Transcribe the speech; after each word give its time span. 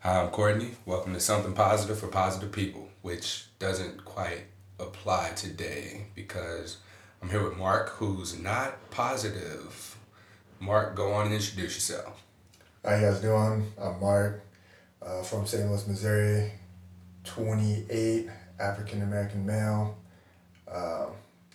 Hi, 0.00 0.20
I'm 0.20 0.28
Courtney. 0.28 0.76
Welcome 0.86 1.12
to 1.14 1.20
Something 1.20 1.54
Positive 1.54 1.98
for 1.98 2.06
Positive 2.06 2.52
People, 2.52 2.88
which 3.02 3.46
doesn't 3.58 4.04
quite 4.04 4.44
apply 4.78 5.30
today 5.30 6.06
because 6.14 6.76
I'm 7.20 7.28
here 7.28 7.42
with 7.42 7.58
Mark, 7.58 7.88
who's 7.90 8.38
not 8.38 8.90
positive. 8.90 9.96
Mark, 10.60 10.94
go 10.94 11.12
on 11.14 11.26
and 11.26 11.34
introduce 11.34 11.74
yourself. 11.74 12.22
How 12.84 12.94
you 12.94 13.00
guys 13.00 13.20
doing? 13.20 13.72
I'm 13.76 13.98
Mark 13.98 14.44
uh, 15.02 15.22
from 15.22 15.46
St. 15.46 15.68
Louis, 15.68 15.88
Missouri. 15.88 16.52
28, 17.24 18.28
African 18.60 19.02
American 19.02 19.44
male, 19.44 19.98
uh, 20.70 21.06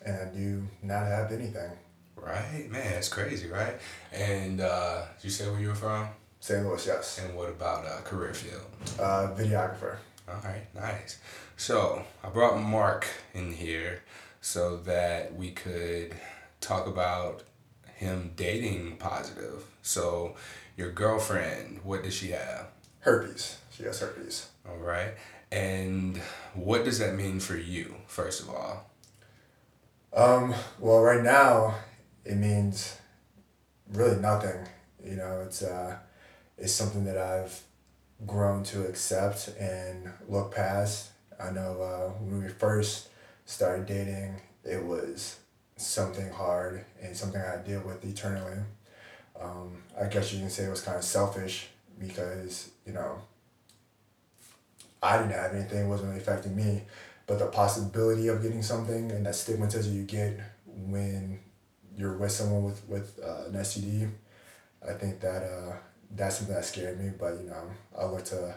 and 0.06 0.18
I 0.18 0.26
do 0.36 0.68
not 0.84 1.08
have 1.08 1.32
anything. 1.32 1.72
Right, 2.18 2.68
man, 2.70 2.94
it's 2.98 3.08
crazy, 3.08 3.48
right? 3.48 3.76
And 4.12 4.60
uh, 4.60 5.06
did 5.16 5.24
you 5.24 5.30
say 5.30 5.50
where 5.50 5.62
you 5.62 5.70
were 5.70 5.76
from? 5.76 6.10
St. 6.44 6.62
Louis, 6.68 6.86
yes. 6.86 7.22
And 7.24 7.38
what 7.38 7.48
about 7.48 7.86
uh, 7.86 8.02
career 8.02 8.34
field? 8.34 8.66
Uh, 9.00 9.34
videographer. 9.34 9.96
All 10.28 10.42
right, 10.44 10.66
nice. 10.76 11.18
So 11.56 12.04
I 12.22 12.28
brought 12.28 12.62
Mark 12.62 13.08
in 13.34 13.54
here 13.54 14.02
so 14.42 14.76
that 14.80 15.34
we 15.34 15.52
could 15.52 16.14
talk 16.60 16.86
about 16.86 17.44
him 17.96 18.34
dating 18.36 18.98
positive. 18.98 19.64
So 19.84 20.36
your 20.76 20.92
girlfriend, 20.92 21.80
what 21.86 22.04
does 22.04 22.14
she 22.14 22.32
have? 22.32 22.66
Herpes. 23.00 23.60
She 23.72 23.84
has 23.84 24.02
herpes. 24.02 24.50
All 24.68 24.76
right. 24.76 25.14
And 25.50 26.18
what 26.56 26.84
does 26.84 27.00
that 27.00 27.16
mean 27.16 27.40
for 27.40 27.56
you, 27.56 27.96
first 28.06 28.42
of 28.42 28.50
all? 28.50 28.92
Um, 30.12 30.54
well, 30.78 31.00
right 31.00 31.24
now, 31.24 31.76
it 32.26 32.36
means 32.36 32.98
really 33.94 34.20
nothing. 34.20 34.68
You 35.02 35.16
know, 35.16 35.42
it's 35.46 35.64
uh, 35.64 36.00
it's 36.58 36.74
something 36.74 37.06
that 37.06 37.18
I've 37.18 37.62
grown 38.26 38.64
to 38.66 38.86
accept 38.86 39.50
and 39.60 40.12
look 40.28 40.54
past. 40.54 41.12
I 41.40 41.52
know 41.52 41.82
uh, 41.82 42.10
when 42.24 42.44
we 42.44 42.50
first 42.50 43.10
started 43.46 43.86
dating, 43.86 44.40
it 44.64 44.84
was 44.84 45.38
something 45.76 46.30
hard 46.30 46.86
and 47.02 47.16
something 47.16 47.42
I 47.42 47.58
deal 47.58 47.82
with 47.82 48.06
eternally. 48.06 48.60
Um, 49.40 49.84
I 50.00 50.06
guess 50.06 50.32
you 50.32 50.40
can 50.40 50.50
say 50.50 50.66
it 50.66 50.70
was 50.70 50.82
kind 50.82 50.98
of 50.98 51.04
selfish 51.04 51.68
because 52.00 52.70
you 52.86 52.94
know 52.94 53.22
I 55.02 55.18
didn't 55.18 55.34
have 55.34 55.54
anything, 55.54 55.86
it 55.86 55.88
wasn't 55.88 56.10
really 56.10 56.22
affecting 56.22 56.56
me. 56.56 56.84
But 57.28 57.40
the 57.40 57.48
possibility 57.48 58.28
of 58.28 58.42
getting 58.42 58.62
something 58.62 59.12
and 59.12 59.26
that 59.26 59.34
stigmatism 59.34 59.94
you 59.94 60.04
get 60.04 60.40
when 60.66 61.40
you're 61.98 62.18
with 62.18 62.32
someone 62.32 62.64
with, 62.64 62.88
with 62.88 63.20
uh, 63.24 63.46
an 63.48 63.54
STD, 63.54 64.10
I 64.88 64.94
think 64.94 65.20
that 65.22 65.44
uh, 65.44 65.76
that's 66.16 66.38
something 66.38 66.56
that 66.56 66.66
scared 66.66 67.00
me. 67.00 67.12
But, 67.18 67.40
you 67.42 67.50
know, 67.50 67.64
I 67.98 68.06
look 68.06 68.26
to 68.26 68.56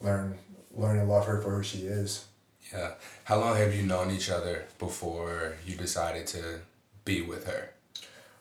learn, 0.00 0.38
learn 0.74 0.98
and 0.98 1.08
love 1.08 1.26
her 1.26 1.40
for 1.40 1.50
who 1.50 1.62
she 1.62 1.78
is. 1.78 2.26
Yeah. 2.72 2.92
How 3.24 3.38
long 3.40 3.56
have 3.56 3.74
you 3.74 3.82
known 3.82 4.10
each 4.10 4.30
other 4.30 4.66
before 4.78 5.56
you 5.66 5.74
decided 5.74 6.26
to 6.28 6.60
be 7.04 7.22
with 7.22 7.46
her? 7.46 7.70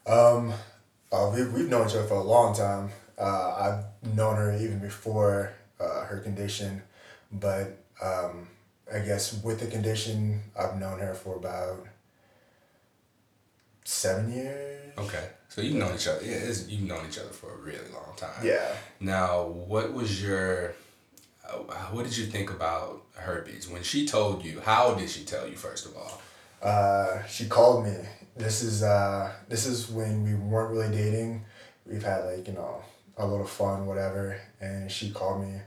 Um, 0.06 0.54
uh, 1.12 1.32
we, 1.34 1.48
we've 1.48 1.70
known 1.70 1.88
each 1.88 1.96
other 1.96 2.08
for 2.08 2.16
a 2.16 2.24
long 2.24 2.54
time. 2.54 2.90
Uh, 3.18 3.82
I've 4.04 4.14
known 4.16 4.36
her 4.36 4.56
even 4.56 4.80
before 4.80 5.54
uh, 5.80 6.04
her 6.06 6.20
condition, 6.20 6.82
but 7.32 7.78
um, 8.02 8.48
I 8.94 9.00
guess 9.00 9.42
with 9.44 9.60
the 9.60 9.68
condition, 9.68 10.42
I've 10.58 10.80
known 10.80 11.00
her 11.00 11.14
for 11.14 11.36
about 11.36 11.88
seven 13.88 14.32
years. 14.32 14.92
Okay, 14.98 15.30
so 15.50 15.62
you've 15.62 15.76
known 15.76 15.96
each 15.96 16.08
other. 16.08 16.24
Yeah, 16.24 16.52
you've 16.68 16.82
known 16.82 17.06
each 17.08 17.20
other 17.20 17.30
for 17.30 17.54
a 17.54 17.58
really 17.58 17.90
long 17.94 18.14
time. 18.16 18.44
Yeah. 18.44 18.68
Now, 19.00 19.44
what 19.44 19.94
was 19.94 20.22
your 20.22 20.74
uh, 21.48 21.58
what 21.92 22.04
did 22.04 22.18
you 22.18 22.26
think 22.26 22.50
about 22.50 23.04
herpes 23.16 23.70
when 23.70 23.84
she 23.84 24.06
told 24.06 24.44
you? 24.44 24.60
How 24.60 24.94
did 24.94 25.10
she 25.10 25.24
tell 25.24 25.48
you 25.48 25.56
first 25.56 25.86
of 25.86 25.96
all? 25.96 26.22
Uh, 26.62 27.24
she 27.26 27.48
called 27.48 27.86
me. 27.86 27.96
This 28.36 28.62
is 28.62 28.84
uh, 28.84 29.32
this 29.48 29.66
is 29.66 29.90
when 29.90 30.24
we 30.24 30.36
weren't 30.36 30.72
really 30.72 30.96
dating. 30.96 31.46
We've 31.86 32.04
had 32.04 32.26
like 32.26 32.48
you 32.48 32.54
know 32.54 32.82
a 33.18 33.26
little 33.26 33.46
fun, 33.46 33.86
whatever. 33.86 34.40
And 34.60 34.92
she 34.92 35.12
called 35.12 35.44
me 35.44 35.60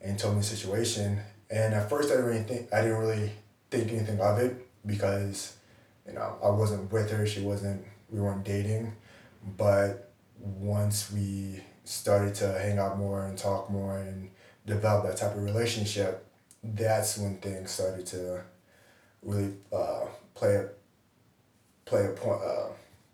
and 0.00 0.18
told 0.18 0.34
me 0.34 0.40
the 0.40 0.46
situation. 0.46 1.20
And 1.50 1.74
at 1.74 1.88
first, 1.88 2.10
I 2.10 2.16
didn't 2.16 2.26
really 2.26 2.42
think 2.42 2.72
I 2.72 2.82
didn't 2.82 2.98
really 2.98 3.30
think 3.70 3.92
anything 3.92 4.20
of 4.20 4.38
it 4.38 4.66
because, 4.86 5.56
you 6.06 6.14
know, 6.14 6.36
I 6.42 6.50
wasn't 6.50 6.90
with 6.92 7.10
her. 7.10 7.26
She 7.26 7.40
wasn't. 7.40 7.84
We 8.10 8.20
weren't 8.20 8.44
dating, 8.44 8.92
but 9.56 10.12
once 10.38 11.12
we 11.12 11.60
started 11.84 12.34
to 12.36 12.58
hang 12.58 12.78
out 12.78 12.98
more 12.98 13.24
and 13.24 13.38
talk 13.38 13.70
more 13.70 13.98
and 13.98 14.30
develop 14.66 15.04
that 15.04 15.16
type 15.16 15.36
of 15.36 15.42
relationship, 15.42 16.26
that's 16.62 17.18
when 17.18 17.36
things 17.38 17.70
started 17.70 18.06
to 18.06 18.42
really 19.22 19.52
uh, 19.72 20.06
play 20.34 20.56
a 20.56 20.68
play 21.84 22.06
a 22.06 22.10
point. 22.10 22.42
Uh, 22.42 22.68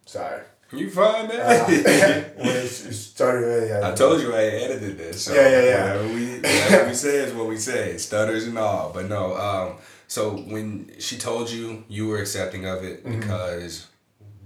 sorry, 0.06 0.42
you 0.72 0.90
fine, 0.90 1.28
man? 1.28 1.40
Uh, 1.40 1.64
when 2.36 2.48
it 2.48 2.68
started, 2.68 3.68
yeah, 3.68 3.88
I 3.88 3.92
told 3.92 4.20
you 4.20 4.34
I 4.34 4.42
edited 4.44 4.98
this. 4.98 5.24
So 5.24 5.34
yeah, 5.34 5.48
yeah, 5.48 5.62
yeah. 5.62 5.96
Whatever 5.96 6.14
we, 6.14 6.36
whatever 6.36 6.88
we 6.88 6.94
say 6.94 7.16
is 7.18 7.34
what 7.34 7.46
we 7.46 7.56
say, 7.56 7.96
stutters 7.98 8.46
and 8.46 8.58
all. 8.58 8.92
But 8.92 9.08
no, 9.08 9.36
um, 9.36 9.76
so 10.08 10.36
when 10.36 10.92
she 10.98 11.16
told 11.16 11.50
you 11.50 11.84
you 11.88 12.08
were 12.08 12.18
accepting 12.18 12.66
of 12.66 12.84
it 12.84 13.04
mm-hmm. 13.04 13.20
because 13.20 13.86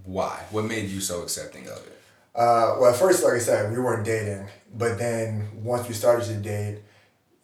why? 0.04 0.44
What 0.50 0.64
made 0.64 0.88
you 0.90 1.00
so 1.00 1.22
accepting 1.22 1.68
of 1.68 1.78
it? 1.86 1.98
Uh, 2.34 2.76
well, 2.78 2.90
at 2.90 2.96
first, 2.96 3.24
like 3.24 3.34
I 3.34 3.38
said, 3.38 3.72
we 3.72 3.78
weren't 3.78 4.04
dating, 4.04 4.48
but 4.74 4.98
then 4.98 5.48
once 5.62 5.88
we 5.88 5.94
started 5.94 6.26
to 6.26 6.34
date, 6.36 6.78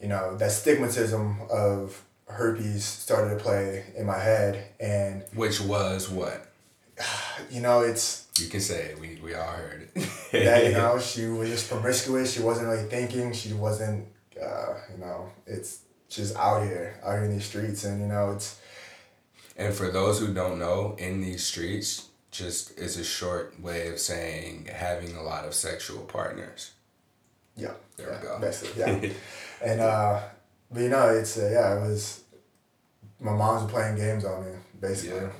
you 0.01 0.09
know, 0.09 0.37
that 0.37 0.51
stigmatism 0.51 1.49
of 1.51 2.03
herpes 2.29 2.85
started 2.85 3.37
to 3.37 3.43
play 3.43 3.85
in 3.97 4.07
my 4.07 4.19
head, 4.19 4.69
and 4.81 5.25
which 5.35 5.61
was 5.61 6.09
what? 6.09 6.47
You 7.51 7.61
know, 7.61 7.81
it's 7.81 8.27
you 8.39 8.49
can 8.49 8.61
say 8.61 8.87
it. 8.87 8.99
We 8.99 9.21
we 9.23 9.35
all 9.35 9.47
heard 9.47 9.91
it. 9.95 10.09
that 10.33 10.65
you 10.65 10.73
know 10.73 10.99
she 11.01 11.27
was 11.27 11.51
just 11.51 11.69
promiscuous. 11.69 12.33
She 12.33 12.41
wasn't 12.41 12.69
really 12.69 12.89
thinking. 12.89 13.35
She 13.35 13.53
wasn't. 13.53 14.07
Uh, 14.43 14.75
you 14.91 14.99
know, 14.99 15.31
it's 15.47 15.81
just 16.17 16.37
out 16.37 16.65
here, 16.65 16.99
out 17.05 17.13
here 17.13 17.25
in 17.25 17.31
these 17.31 17.45
streets, 17.45 17.85
and 17.85 18.01
you 18.01 18.07
know 18.07 18.33
it's. 18.33 18.61
And 19.57 19.73
for 19.73 19.91
those 19.91 20.19
who 20.19 20.35
don't 20.35 20.59
know, 20.59 20.97
in 20.99 21.21
these 21.21 21.45
streets, 21.45 22.09
just 22.31 22.79
is 22.79 22.99
a 22.99 23.05
short 23.05 23.59
way 23.61 23.89
of 23.89 23.99
saying 23.99 24.69
having 24.73 25.17
a 25.17 25.23
lot 25.23 25.45
of 25.45 25.55
sexual 25.55 26.01
partners. 26.05 26.73
Yeah. 27.57 27.73
There 27.97 28.11
yeah, 28.11 28.21
we 28.21 28.27
go. 28.27 28.39
Basically, 28.39 28.81
yeah. 28.81 29.13
and 29.65 29.81
uh, 29.81 30.21
but 30.71 30.83
you 30.83 30.89
know, 30.89 31.09
it's 31.09 31.39
uh, 31.39 31.49
yeah, 31.53 31.77
it 31.77 31.89
was. 31.89 32.23
My 33.19 33.33
mom's 33.33 33.71
playing 33.71 33.97
games 33.97 34.27
on 34.27 34.45
me, 34.45 34.53
basically. 34.79 35.21
Yeah. 35.21 35.31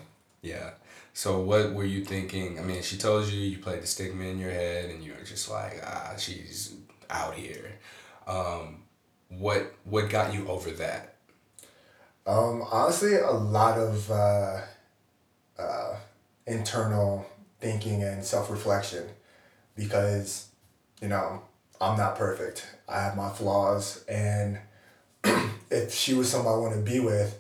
Yeah. 0.41 0.71
So 1.13 1.41
what 1.41 1.75
were 1.75 1.85
you 1.85 2.05
thinking? 2.05 2.59
I 2.59 2.63
mean, 2.63 2.83
she 2.83 2.97
told 2.97 3.27
you 3.29 3.39
you 3.39 3.59
played 3.59 3.83
the 3.83 3.87
stigma 3.87 4.25
in 4.25 4.39
your 4.39 4.51
head, 4.51 4.91
and 4.91 5.05
you 5.05 5.13
were 5.13 5.25
just 5.25 5.51
like, 5.51 5.81
ah, 5.85 6.15
she's 6.17 6.75
out 7.11 7.35
here. 7.35 7.73
Um, 8.27 8.83
what 9.29 9.75
what 9.85 10.11
got 10.11 10.35
you 10.35 10.49
over 10.49 10.71
that? 10.73 11.15
Um, 12.27 12.63
honestly, 12.71 13.17
a 13.17 13.31
lot 13.31 13.79
of 13.79 14.11
uh, 14.11 14.61
uh, 15.59 15.97
internal 16.47 17.27
thinking 17.61 18.03
and 18.03 18.25
self 18.25 18.51
reflection, 18.51 19.05
because 19.77 20.49
you 21.01 21.09
know 21.09 21.43
I'm 21.81 21.97
not 21.97 22.17
perfect. 22.17 22.67
I 22.89 23.01
have 23.03 23.17
my 23.17 23.29
flaws, 23.29 24.05
and 24.09 24.59
if 25.71 25.93
she 25.93 26.15
was 26.15 26.31
someone 26.31 26.55
I 26.55 26.59
want 26.59 26.75
to 26.75 26.81
be 26.81 27.01
with, 27.01 27.39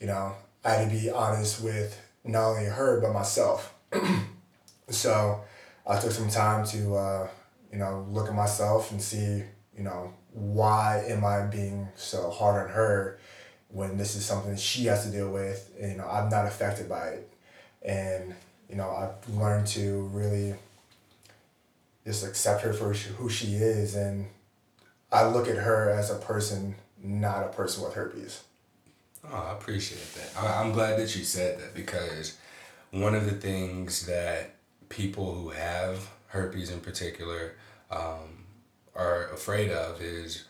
you 0.00 0.06
know, 0.06 0.34
I 0.64 0.70
had 0.70 0.90
to 0.90 0.96
be 0.96 1.10
honest 1.10 1.62
with 1.62 2.00
not 2.24 2.50
only 2.50 2.66
her 2.66 3.00
but 3.00 3.12
myself. 3.12 3.74
so 4.88 5.40
I 5.86 6.00
took 6.00 6.12
some 6.12 6.28
time 6.28 6.66
to 6.66 6.94
uh, 6.94 7.28
you 7.72 7.78
know 7.78 8.06
look 8.10 8.28
at 8.28 8.34
myself 8.34 8.90
and 8.90 9.00
see 9.00 9.44
you 9.76 9.84
know 9.84 10.12
why 10.38 11.04
am 11.08 11.24
I 11.24 11.42
being 11.42 11.88
so 11.96 12.30
hard 12.30 12.68
on 12.68 12.74
her 12.74 13.18
when 13.68 13.98
this 13.98 14.14
is 14.14 14.24
something 14.24 14.56
she 14.56 14.86
has 14.86 15.04
to 15.04 15.10
deal 15.10 15.30
with 15.30 15.70
and 15.80 15.92
you 15.92 15.98
know 15.98 16.08
I'm 16.08 16.28
not 16.28 16.46
affected 16.46 16.88
by 16.88 17.08
it 17.08 17.32
and 17.82 18.34
you 18.70 18.76
know 18.76 18.90
I've 18.90 19.34
learned 19.34 19.66
to 19.68 20.08
really 20.12 20.54
just 22.04 22.24
accept 22.24 22.62
her 22.62 22.72
for 22.72 22.92
who 22.92 23.28
she 23.28 23.54
is 23.54 23.94
and 23.94 24.26
I 25.10 25.26
look 25.26 25.48
at 25.48 25.56
her 25.56 25.90
as 25.90 26.10
a 26.10 26.16
person 26.16 26.76
not 27.02 27.44
a 27.44 27.48
person 27.48 27.84
with 27.84 27.94
herpes. 27.94 28.42
Oh, 29.30 29.36
I 29.36 29.52
appreciate 29.52 30.14
that. 30.14 30.42
I'm 30.42 30.72
glad 30.72 30.98
that 30.98 31.14
you 31.16 31.24
said 31.24 31.60
that 31.60 31.74
because 31.74 32.36
one 32.90 33.14
of 33.14 33.24
the 33.24 33.32
things 33.32 34.06
that 34.06 34.54
people 34.88 35.34
who 35.34 35.50
have 35.50 36.08
herpes 36.28 36.70
in 36.70 36.80
particular 36.80 37.54
um, 37.90 38.44
are 38.98 39.30
afraid 39.32 39.70
of 39.70 40.02
is 40.02 40.44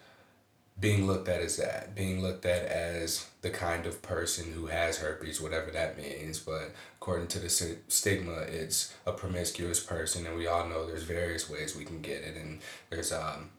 being 0.80 1.06
looked 1.06 1.28
at 1.28 1.40
as 1.40 1.56
that, 1.56 1.94
being 1.94 2.22
looked 2.22 2.46
at 2.46 2.64
as 2.64 3.26
the 3.42 3.50
kind 3.50 3.84
of 3.84 4.00
person 4.00 4.52
who 4.52 4.66
has 4.66 4.98
herpes, 4.98 5.40
whatever 5.40 5.70
that 5.72 5.98
means. 5.98 6.38
But 6.38 6.72
according 7.00 7.28
to 7.28 7.40
the 7.40 7.48
stigma, 7.48 8.42
it's 8.42 8.94
a 9.04 9.12
promiscuous 9.12 9.80
person, 9.80 10.26
and 10.26 10.36
we 10.36 10.46
all 10.46 10.68
know 10.68 10.86
there's 10.86 11.02
various 11.02 11.50
ways 11.50 11.76
we 11.76 11.84
can 11.84 12.00
get 12.00 12.22
it, 12.22 12.36
and 12.36 12.60
there's 12.90 13.12
um, 13.12 13.50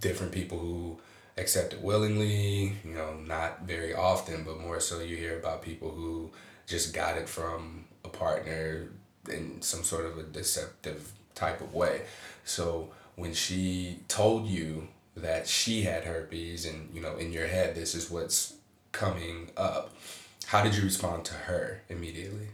different 0.00 0.32
people 0.32 0.58
who 0.58 0.98
accept 1.36 1.74
it 1.74 1.82
willingly, 1.82 2.72
you 2.84 2.94
know, 2.94 3.14
not 3.14 3.62
very 3.62 3.94
often, 3.94 4.44
but 4.44 4.58
more 4.58 4.80
so 4.80 5.00
you 5.00 5.16
hear 5.16 5.38
about 5.38 5.62
people 5.62 5.90
who 5.90 6.30
just 6.66 6.94
got 6.94 7.16
it 7.16 7.28
from 7.28 7.84
a 8.04 8.08
partner 8.08 8.88
in 9.30 9.60
some 9.60 9.84
sort 9.84 10.06
of 10.06 10.18
a 10.18 10.22
deceptive 10.22 11.12
type 11.34 11.60
of 11.60 11.74
way. 11.74 12.02
So 12.44 12.90
when 13.18 13.34
she 13.34 13.98
told 14.06 14.46
you 14.46 14.86
that 15.16 15.48
she 15.48 15.82
had 15.82 16.04
herpes 16.04 16.64
and, 16.64 16.88
you 16.94 17.00
know, 17.00 17.16
in 17.16 17.32
your 17.32 17.48
head, 17.48 17.74
this 17.74 17.94
is 17.94 18.08
what's 18.08 18.54
coming 18.92 19.50
up, 19.56 19.92
how 20.46 20.62
did 20.62 20.76
you 20.76 20.84
respond 20.84 21.24
to 21.24 21.34
her 21.34 21.82
immediately? 21.88 22.46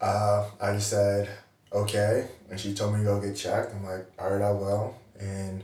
Uh, 0.00 0.46
I 0.60 0.72
just 0.72 0.88
said, 0.88 1.28
okay. 1.72 2.26
And 2.50 2.58
she 2.58 2.72
told 2.72 2.94
me 2.94 3.00
to 3.00 3.04
go 3.04 3.20
get 3.20 3.36
checked. 3.36 3.74
I'm 3.74 3.84
like, 3.84 4.06
all 4.18 4.30
right, 4.30 4.42
I 4.42 4.50
will. 4.50 4.96
And 5.20 5.62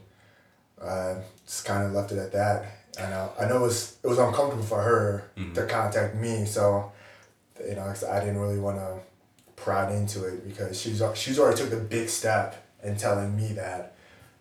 uh, 0.81 1.15
just 1.47 1.65
kind 1.65 1.85
of 1.85 1.93
left 1.93 2.13
it 2.13 2.19
at 2.19 2.33
that. 2.33 2.67
And 2.99 3.15
uh, 3.15 3.29
I 3.41 3.47
know 3.47 3.57
it 3.57 3.63
was, 3.63 3.97
it 4.05 4.09
was 4.09 4.19
uncomfortable 4.19 4.63
for 4.63 4.83
her 4.83 5.31
mm-hmm. 5.39 5.55
to 5.55 5.67
contact 5.67 6.17
me. 6.17 6.45
So, 6.45 6.93
you 7.67 7.77
know, 7.77 7.95
I 8.11 8.21
didn't 8.21 8.39
really 8.39 8.61
want 8.61 8.77
to 8.77 8.99
pry 9.57 9.91
into 9.95 10.27
it 10.27 10.47
because 10.47 10.79
she's, 10.79 11.03
she's 11.15 11.39
already 11.39 11.57
took 11.57 11.71
the 11.71 11.79
big 11.79 12.11
step 12.11 12.69
in 12.83 12.97
telling 12.97 13.35
me 13.35 13.55
that. 13.55 13.95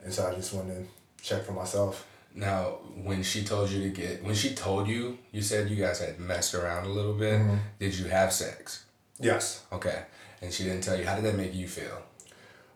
And 0.03 0.13
so 0.13 0.27
I 0.27 0.33
just 0.33 0.53
wanted 0.53 0.85
to 0.85 1.23
check 1.23 1.43
for 1.43 1.51
myself. 1.51 2.07
Now, 2.33 2.79
when 3.03 3.23
she 3.23 3.43
told 3.43 3.69
you 3.69 3.83
to 3.83 3.89
get, 3.89 4.23
when 4.23 4.35
she 4.35 4.55
told 4.55 4.87
you, 4.87 5.17
you 5.31 5.41
said 5.41 5.69
you 5.69 5.75
guys 5.75 5.99
had 5.99 6.19
messed 6.19 6.55
around 6.55 6.85
a 6.85 6.89
little 6.89 7.13
bit. 7.13 7.39
Mm-hmm. 7.39 7.55
Did 7.79 7.97
you 7.97 8.05
have 8.05 8.31
sex? 8.31 8.85
Yes. 9.19 9.65
Okay. 9.71 10.03
And 10.41 10.51
she 10.51 10.63
didn't 10.63 10.81
tell 10.81 10.97
you. 10.97 11.05
How 11.05 11.15
did 11.15 11.25
that 11.25 11.35
make 11.35 11.53
you 11.53 11.67
feel? 11.67 12.01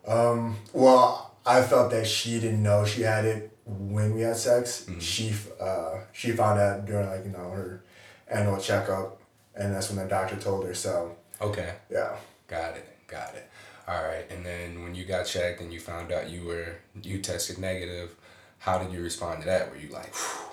Um, 0.05 0.57
well, 0.73 1.35
I 1.45 1.61
felt 1.61 1.91
that 1.91 2.05
she 2.05 2.39
didn't 2.39 2.61
know 2.61 2.85
she 2.85 3.01
had 3.01 3.25
it 3.25 3.57
when 3.65 4.13
we 4.13 4.21
had 4.21 4.37
sex. 4.37 4.85
Mm-hmm. 4.87 4.99
She 4.99 5.33
uh, 5.59 5.99
she 6.11 6.31
found 6.31 6.59
out 6.59 6.85
during 6.85 7.07
like 7.07 7.25
you 7.25 7.31
know 7.31 7.49
her 7.49 7.83
annual 8.27 8.59
checkup, 8.59 9.19
and 9.55 9.73
that's 9.73 9.89
when 9.89 10.03
the 10.03 10.09
doctor 10.09 10.35
told 10.35 10.65
her. 10.65 10.73
So. 10.73 11.15
Okay. 11.41 11.73
Yeah. 11.89 12.15
Got 12.47 12.77
it. 12.77 13.07
Got 13.07 13.35
it. 13.35 13.49
All 13.87 14.03
right. 14.03 14.25
And 14.29 14.45
then 14.45 14.83
when 14.83 14.95
you 14.95 15.05
got 15.05 15.25
checked 15.25 15.61
and 15.61 15.71
you 15.71 15.79
found 15.79 16.11
out 16.11 16.29
you 16.29 16.45
were 16.45 16.77
you 17.01 17.19
tested 17.19 17.57
negative, 17.57 18.15
how 18.59 18.79
did 18.79 18.91
you 18.91 19.01
respond 19.01 19.41
to 19.41 19.45
that? 19.47 19.69
Were 19.69 19.77
you 19.77 19.89
like? 19.89 20.13
Whew. 20.15 20.45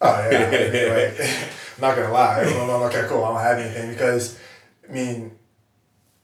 Oh 0.00 0.28
yeah. 0.30 0.38
like, 0.40 1.20
I'm 1.20 1.80
not 1.80 1.96
gonna 1.96 2.12
lie. 2.12 2.40
I'm 2.40 2.70
okay, 2.82 3.04
cool. 3.08 3.24
I 3.24 3.28
don't 3.28 3.40
have 3.40 3.58
anything 3.58 3.90
because 3.90 4.38
I 4.88 4.92
mean, 4.92 5.32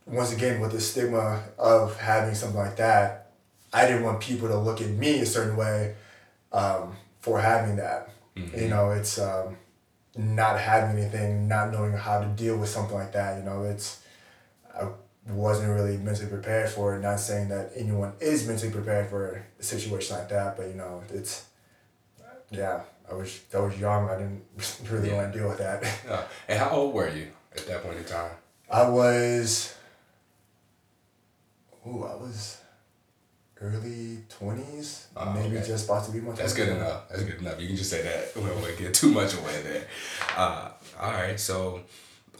once 0.06 0.32
again, 0.32 0.60
with 0.60 0.72
the 0.72 0.80
stigma 0.80 1.42
of 1.58 1.96
having 1.98 2.34
something 2.34 2.58
like 2.58 2.76
that, 2.76 3.30
I 3.72 3.86
didn't 3.86 4.02
want 4.02 4.20
people 4.20 4.48
to 4.48 4.58
look 4.58 4.80
at 4.80 4.90
me 4.90 5.20
a 5.20 5.26
certain 5.26 5.56
way 5.56 5.94
um, 6.52 6.96
for 7.20 7.40
having 7.40 7.76
that. 7.76 8.10
Mm-hmm. 8.36 8.58
You 8.58 8.68
know, 8.68 8.90
it's 8.90 9.18
um, 9.18 9.56
not 10.16 10.58
having 10.58 10.98
anything, 10.98 11.48
not 11.48 11.72
knowing 11.72 11.92
how 11.92 12.20
to 12.20 12.26
deal 12.26 12.56
with 12.56 12.68
something 12.68 12.94
like 12.94 13.12
that. 13.12 13.38
You 13.38 13.44
know, 13.44 13.62
it's 13.64 14.02
I 14.74 14.88
wasn't 15.30 15.70
really 15.70 15.96
mentally 15.98 16.28
prepared 16.28 16.70
for 16.70 16.96
it. 16.96 17.00
Not 17.00 17.20
saying 17.20 17.48
that 17.48 17.72
anyone 17.76 18.12
is 18.20 18.46
mentally 18.46 18.72
prepared 18.72 19.08
for 19.08 19.44
a 19.58 19.62
situation 19.62 20.16
like 20.16 20.28
that, 20.30 20.56
but 20.56 20.68
you 20.68 20.74
know, 20.74 21.02
it's 21.12 21.46
yeah. 22.50 22.80
I 23.10 23.14
was 23.14 23.40
I 23.54 23.58
was 23.58 23.78
young. 23.78 24.08
I 24.08 24.18
didn't 24.18 24.42
really 24.90 25.08
yeah. 25.08 25.16
want 25.16 25.32
to 25.32 25.38
deal 25.38 25.48
with 25.48 25.58
that. 25.58 25.84
Uh, 26.08 26.22
and 26.48 26.58
how 26.58 26.70
old 26.70 26.94
were 26.94 27.08
you 27.08 27.28
at 27.54 27.66
that 27.66 27.82
point 27.82 27.98
in 27.98 28.04
time? 28.04 28.30
I 28.70 28.88
was, 28.88 29.74
ooh, 31.86 32.04
I 32.04 32.14
was 32.14 32.58
early 33.60 34.18
20s, 34.40 35.06
oh, 35.16 35.32
maybe 35.32 35.56
okay. 35.56 35.66
just 35.66 35.86
about 35.86 36.04
to 36.06 36.12
be 36.12 36.20
my 36.20 36.32
That's 36.32 36.54
good 36.54 36.68
enough. 36.68 37.08
That's 37.08 37.24
good 37.24 37.40
enough. 37.40 37.60
You 37.60 37.66
can 37.66 37.76
just 37.76 37.90
say 37.90 38.02
that. 38.02 38.36
We 38.36 38.48
don't 38.48 38.60
want 38.60 38.76
to 38.76 38.82
get 38.82 38.94
too 38.94 39.10
much 39.10 39.34
away 39.34 39.62
there. 39.62 39.86
Uh, 40.36 40.70
all 41.00 41.12
right, 41.12 41.38
so 41.38 41.80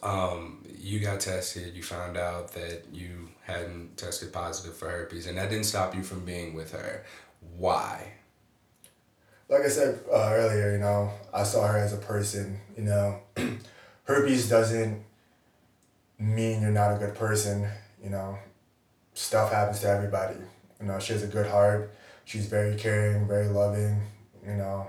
um, 0.02 0.64
you 0.78 1.00
got 1.00 1.20
tested. 1.20 1.74
You 1.74 1.82
found 1.82 2.16
out 2.16 2.52
that 2.52 2.84
you 2.92 3.28
hadn't 3.42 3.96
tested 3.96 4.32
positive 4.32 4.76
for 4.76 4.88
herpes, 4.88 5.26
and 5.26 5.38
that 5.38 5.50
didn't 5.50 5.66
stop 5.66 5.94
you 5.94 6.02
from 6.02 6.24
being 6.24 6.54
with 6.54 6.72
her. 6.72 7.04
Why? 7.56 8.12
Like 9.48 9.62
I 9.62 9.68
said 9.68 10.00
uh, 10.12 10.30
earlier, 10.32 10.72
you 10.72 10.78
know, 10.78 11.10
I 11.32 11.42
saw 11.42 11.66
her 11.66 11.78
as 11.78 11.92
a 11.92 11.98
person. 11.98 12.60
You 12.76 12.84
know, 12.84 13.20
herpes 14.04 14.48
doesn't 14.48 15.02
mean 16.18 16.62
you're 16.62 16.70
not 16.70 16.94
a 16.94 16.98
good 16.98 17.14
person. 17.14 17.66
You 18.02 18.10
know, 18.10 18.38
stuff 19.14 19.52
happens 19.52 19.80
to 19.80 19.88
everybody. 19.88 20.36
You 20.80 20.86
know, 20.86 20.98
she 20.98 21.12
has 21.12 21.22
a 21.22 21.28
good 21.28 21.46
heart. 21.46 21.94
She's 22.24 22.46
very 22.46 22.76
caring, 22.76 23.26
very 23.26 23.48
loving. 23.48 24.00
You 24.46 24.54
know, 24.54 24.86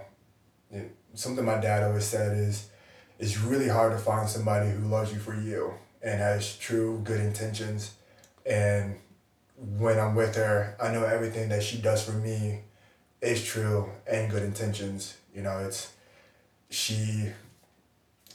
it, 0.71 0.93
something 1.13 1.45
my 1.45 1.59
dad 1.59 1.83
always 1.83 2.05
said 2.05 2.37
is, 2.37 2.68
it's 3.19 3.39
really 3.39 3.67
hard 3.67 3.91
to 3.91 3.97
find 3.97 4.27
somebody 4.27 4.69
who 4.69 4.87
loves 4.87 5.13
you 5.13 5.19
for 5.19 5.35
you 5.35 5.73
and 6.01 6.19
has 6.19 6.57
true 6.57 7.01
good 7.03 7.19
intentions. 7.19 7.93
And 8.45 8.95
when 9.57 9.99
I'm 9.99 10.15
with 10.15 10.35
her, 10.35 10.75
I 10.81 10.91
know 10.91 11.03
everything 11.03 11.49
that 11.49 11.61
she 11.61 11.77
does 11.77 12.03
for 12.03 12.13
me 12.13 12.61
is 13.21 13.43
true 13.43 13.89
and 14.09 14.31
good 14.31 14.43
intentions. 14.43 15.17
You 15.35 15.41
know, 15.41 15.59
it's 15.59 15.91
she 16.69 17.29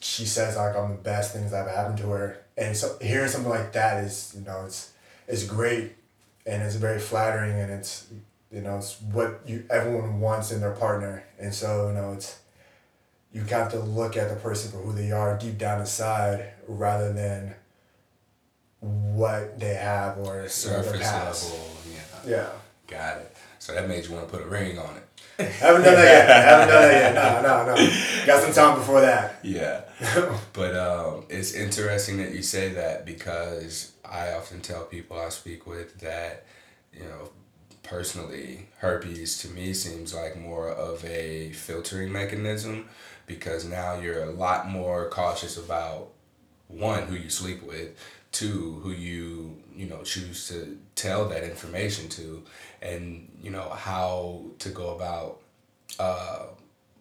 she 0.01 0.27
says 0.27 0.57
like 0.57 0.77
I'm 0.77 0.91
the 0.91 1.03
best 1.03 1.33
things 1.33 1.51
that 1.51 1.67
have 1.67 1.75
happened 1.75 1.99
to 1.99 2.11
her, 2.11 2.45
and 2.57 2.77
so 2.77 2.97
hearing 3.01 3.29
something 3.29 3.51
like 3.51 3.73
that 3.73 4.05
is 4.05 4.35
you 4.37 4.45
know 4.45 4.65
it's 4.67 4.93
it's 5.27 5.45
great, 5.45 5.93
and 6.47 6.63
it's 6.63 6.77
very 6.77 6.99
flattering, 6.99 7.59
and 7.59 7.73
it's 7.73 8.07
you 8.53 8.61
know 8.61 8.77
it's 8.77 9.01
what 9.01 9.41
you 9.47 9.65
everyone 9.71 10.21
wants 10.21 10.53
in 10.53 10.61
their 10.61 10.73
partner, 10.73 11.25
and 11.39 11.55
so 11.55 11.89
you 11.89 11.95
know 11.95 12.13
it's 12.13 12.39
you 13.35 13.43
have 13.45 13.71
to 13.73 13.81
look 13.81 14.17
at 14.17 14.31
the 14.31 14.37
person 14.37 14.71
for 14.71 14.79
who 14.79 14.93
they 14.93 15.11
are 15.11 15.37
deep 15.37 15.59
down 15.59 15.81
inside 15.81 16.53
rather 16.69 17.13
than 17.13 17.55
what 18.79 19.59
they 19.59 19.75
have 19.75 20.19
or 20.19 20.49
surface 20.49 20.93
their 20.93 21.01
past. 21.01 21.51
level. 21.51 21.71
Yeah. 21.93 22.37
Yeah. 22.37 22.49
Got 22.87 23.19
it. 23.19 23.37
So 23.59 23.75
that 23.75 23.89
made 23.89 24.07
you 24.07 24.13
want 24.13 24.29
to 24.29 24.37
put 24.37 24.47
a 24.47 24.49
ring 24.49 24.79
on 24.79 24.97
it. 24.97 25.03
haven't 25.59 25.83
done 25.83 25.95
that 25.95 26.05
yet. 26.05 26.45
haven't 26.45 26.69
done 26.69 26.83
that 26.83 27.15
yet. 27.15 27.43
No, 27.43 27.67
no, 27.67 27.75
no. 27.75 28.27
Got 28.27 28.43
some 28.43 28.53
time 28.53 28.79
before 28.79 29.01
that. 29.01 29.41
Yeah. 29.43 29.81
but 30.53 30.77
um, 30.77 31.25
it's 31.29 31.55
interesting 31.55 32.19
that 32.19 32.33
you 32.33 32.43
say 32.43 32.69
that 32.75 33.05
because 33.05 33.93
I 34.05 34.35
often 34.35 34.61
tell 34.61 34.85
people 34.85 35.19
I 35.19 35.31
speak 35.31 35.67
with 35.67 35.99
that, 36.01 36.47
you 36.93 37.03
know, 37.03 37.31
personally, 37.83 38.69
herpes 38.79 39.39
to 39.39 39.49
me 39.49 39.75
seems 39.75 40.15
like 40.15 40.39
more 40.39 40.69
of 40.69 41.05
a 41.05 41.51
filtering 41.51 42.13
mechanism 42.13 42.89
because 43.27 43.65
now 43.65 43.97
you're 43.97 44.25
a 44.25 44.31
lot 44.31 44.69
more 44.69 45.09
cautious 45.09 45.57
about 45.57 46.09
one, 46.69 47.05
who 47.05 47.15
you 47.15 47.31
sleep 47.31 47.63
with, 47.63 47.91
two, 48.33 48.81
who 48.83 48.91
you, 48.91 49.57
you 49.75 49.87
know, 49.87 50.03
choose 50.03 50.49
to 50.49 50.79
tell 50.95 51.29
that 51.29 51.45
information 51.45 52.09
to, 52.09 52.43
and, 52.83 53.31
you 53.43 53.51
know, 53.51 53.69
how 53.71 54.43
to 54.59 54.69
go 54.71 54.95
about 54.95 55.41
uh, 55.99 56.47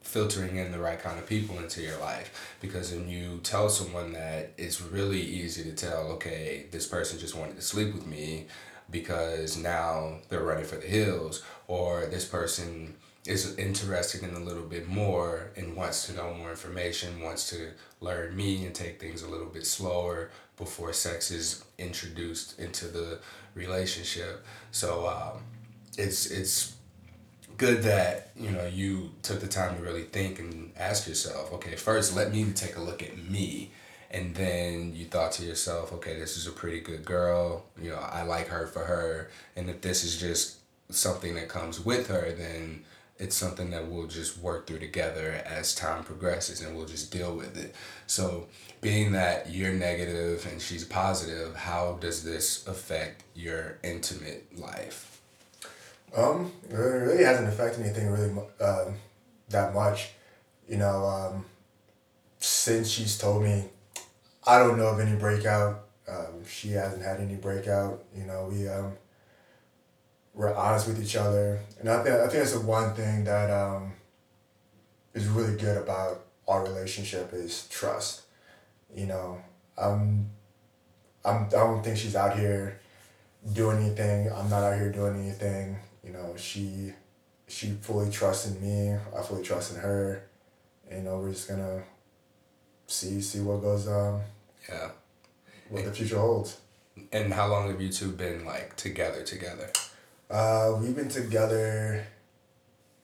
filtering 0.01 0.57
in 0.57 0.71
the 0.71 0.79
right 0.79 1.01
kind 1.01 1.17
of 1.17 1.25
people 1.25 1.57
into 1.57 1.81
your 1.81 1.97
life. 1.99 2.55
Because 2.61 2.91
when 2.91 3.07
you 3.07 3.39
tell 3.43 3.69
someone 3.69 4.13
that 4.13 4.51
it's 4.57 4.81
really 4.81 5.21
easy 5.21 5.63
to 5.63 5.71
tell 5.71 6.07
okay 6.11 6.65
this 6.71 6.85
person 6.85 7.17
just 7.19 7.35
wanted 7.35 7.55
to 7.55 7.61
sleep 7.61 7.93
with 7.93 8.05
me 8.05 8.45
because 8.91 9.57
now 9.57 10.19
they're 10.29 10.43
running 10.43 10.65
for 10.65 10.75
the 10.75 10.85
hills 10.85 11.43
or 11.67 12.05
this 12.05 12.25
person 12.25 12.93
is 13.25 13.57
interested 13.57 14.21
in 14.23 14.35
a 14.35 14.39
little 14.39 14.63
bit 14.63 14.87
more 14.87 15.51
and 15.55 15.75
wants 15.75 16.07
to 16.07 16.13
know 16.13 16.33
more 16.33 16.49
information 16.49 17.21
wants 17.21 17.49
to 17.49 17.71
learn 18.01 18.35
me 18.35 18.65
and 18.65 18.75
take 18.75 18.99
things 18.99 19.21
a 19.21 19.29
little 19.29 19.47
bit 19.47 19.65
slower 19.65 20.29
before 20.57 20.91
sex 20.91 21.31
is 21.31 21.63
introduced 21.77 22.59
into 22.59 22.87
the 22.87 23.19
relationship. 23.55 24.45
So 24.71 25.07
um, 25.07 25.43
it's 25.97 26.25
it's 26.27 26.75
good 27.57 27.83
that 27.83 28.31
you 28.35 28.51
know 28.51 28.65
you 28.65 29.11
took 29.21 29.39
the 29.39 29.47
time 29.47 29.77
to 29.77 29.81
really 29.81 30.03
think 30.03 30.39
and 30.39 30.71
ask 30.75 31.07
yourself 31.07 31.53
okay 31.53 31.75
first 31.75 32.15
let 32.15 32.31
me 32.31 32.45
take 32.51 32.75
a 32.75 32.81
look 32.81 33.01
at 33.01 33.17
me. 33.17 33.71
And 34.11 34.35
then 34.35 34.93
you 34.95 35.05
thought 35.05 35.31
to 35.33 35.45
yourself 35.45 35.93
okay 35.93 36.19
this 36.19 36.35
is 36.35 36.45
a 36.45 36.51
pretty 36.51 36.81
good 36.81 37.05
girl. 37.05 37.65
You 37.81 37.91
know 37.91 37.99
i 37.99 38.23
like 38.23 38.47
her 38.47 38.67
for 38.67 38.83
her. 38.83 39.31
And 39.55 39.69
if 39.69 39.79
this 39.81 40.03
is 40.03 40.19
just 40.19 40.57
something 40.89 41.35
that 41.35 41.47
comes 41.47 41.79
with 41.79 42.07
her 42.07 42.33
then 42.33 42.83
it's 43.19 43.35
something 43.35 43.69
that 43.69 43.87
we'll 43.87 44.07
just 44.07 44.37
work 44.39 44.67
through 44.67 44.79
together 44.79 45.41
as 45.45 45.75
time 45.75 46.03
progresses 46.03 46.61
and 46.61 46.75
we'll 46.75 46.85
just 46.85 47.11
deal 47.11 47.35
with 47.35 47.57
it 47.57 47.75
so 48.07 48.47
being 48.81 49.11
that 49.11 49.51
you're 49.51 49.73
negative 49.73 50.47
and 50.51 50.61
she's 50.61 50.83
positive 50.83 51.55
how 51.55 51.97
does 52.01 52.23
this 52.23 52.67
affect 52.67 53.23
your 53.35 53.77
intimate 53.83 54.45
life 54.57 55.13
um, 56.15 56.51
it 56.69 56.75
really 56.75 57.23
hasn't 57.23 57.47
affected 57.47 57.83
anything 57.83 58.09
really 58.09 58.31
uh, 58.59 58.85
that 59.49 59.73
much. 59.73 60.11
You 60.67 60.77
know, 60.77 61.05
um, 61.05 61.45
since 62.39 62.89
she's 62.89 63.17
told 63.17 63.43
me, 63.43 63.65
I 64.45 64.59
don't 64.59 64.77
know 64.77 64.87
of 64.87 64.99
any 64.99 65.17
breakout. 65.17 65.85
Um, 66.07 66.45
she 66.47 66.71
hasn't 66.71 67.01
had 67.01 67.19
any 67.19 67.35
breakout. 67.35 68.03
You 68.15 68.25
know, 68.25 68.49
we 68.51 68.67
um, 68.67 68.93
we're 70.33 70.53
honest 70.53 70.87
with 70.87 71.01
each 71.01 71.15
other, 71.15 71.59
and 71.79 71.89
I 71.89 72.03
think 72.03 72.15
I 72.15 72.21
think 72.27 72.33
that's 72.33 72.53
the 72.53 72.59
one 72.61 72.93
thing 72.95 73.23
that 73.25 73.49
um, 73.51 73.93
is 75.13 75.27
really 75.27 75.57
good 75.57 75.77
about 75.77 76.25
our 76.47 76.63
relationship 76.63 77.31
is 77.33 77.67
trust. 77.69 78.21
You 78.93 79.05
know, 79.07 79.41
I'm, 79.77 80.29
I'm 81.25 81.45
I 81.45 81.49
don't 81.49 81.83
think 81.83 81.97
she's 81.97 82.15
out 82.15 82.37
here 82.37 82.79
doing 83.53 83.77
anything. 83.83 84.31
I'm 84.31 84.49
not 84.49 84.63
out 84.63 84.77
here 84.79 84.91
doing 84.91 85.21
anything. 85.21 85.77
You 86.03 86.11
know, 86.13 86.33
she 86.37 86.93
she 87.47 87.71
fully 87.81 88.09
trusts 88.11 88.47
in 88.47 88.61
me. 88.61 88.97
I 89.15 89.21
fully 89.21 89.43
trust 89.43 89.73
in 89.75 89.79
her. 89.81 90.23
And, 90.89 91.03
you 91.03 91.09
know, 91.09 91.19
we're 91.19 91.31
just 91.31 91.47
gonna 91.47 91.83
see 92.87 93.21
see 93.21 93.39
what 93.39 93.61
goes 93.61 93.87
um 93.87 94.21
Yeah. 94.69 94.89
what 95.69 95.85
the 95.85 95.91
future 95.91 96.17
holds. 96.19 96.57
And 97.11 97.33
how 97.33 97.47
long 97.47 97.69
have 97.69 97.81
you 97.81 97.89
two 97.89 98.11
been 98.11 98.45
like 98.45 98.75
together 98.75 99.23
together? 99.23 99.71
Uh, 100.33 100.75
we've 100.81 100.95
been 100.95 101.09
together, 101.09 102.03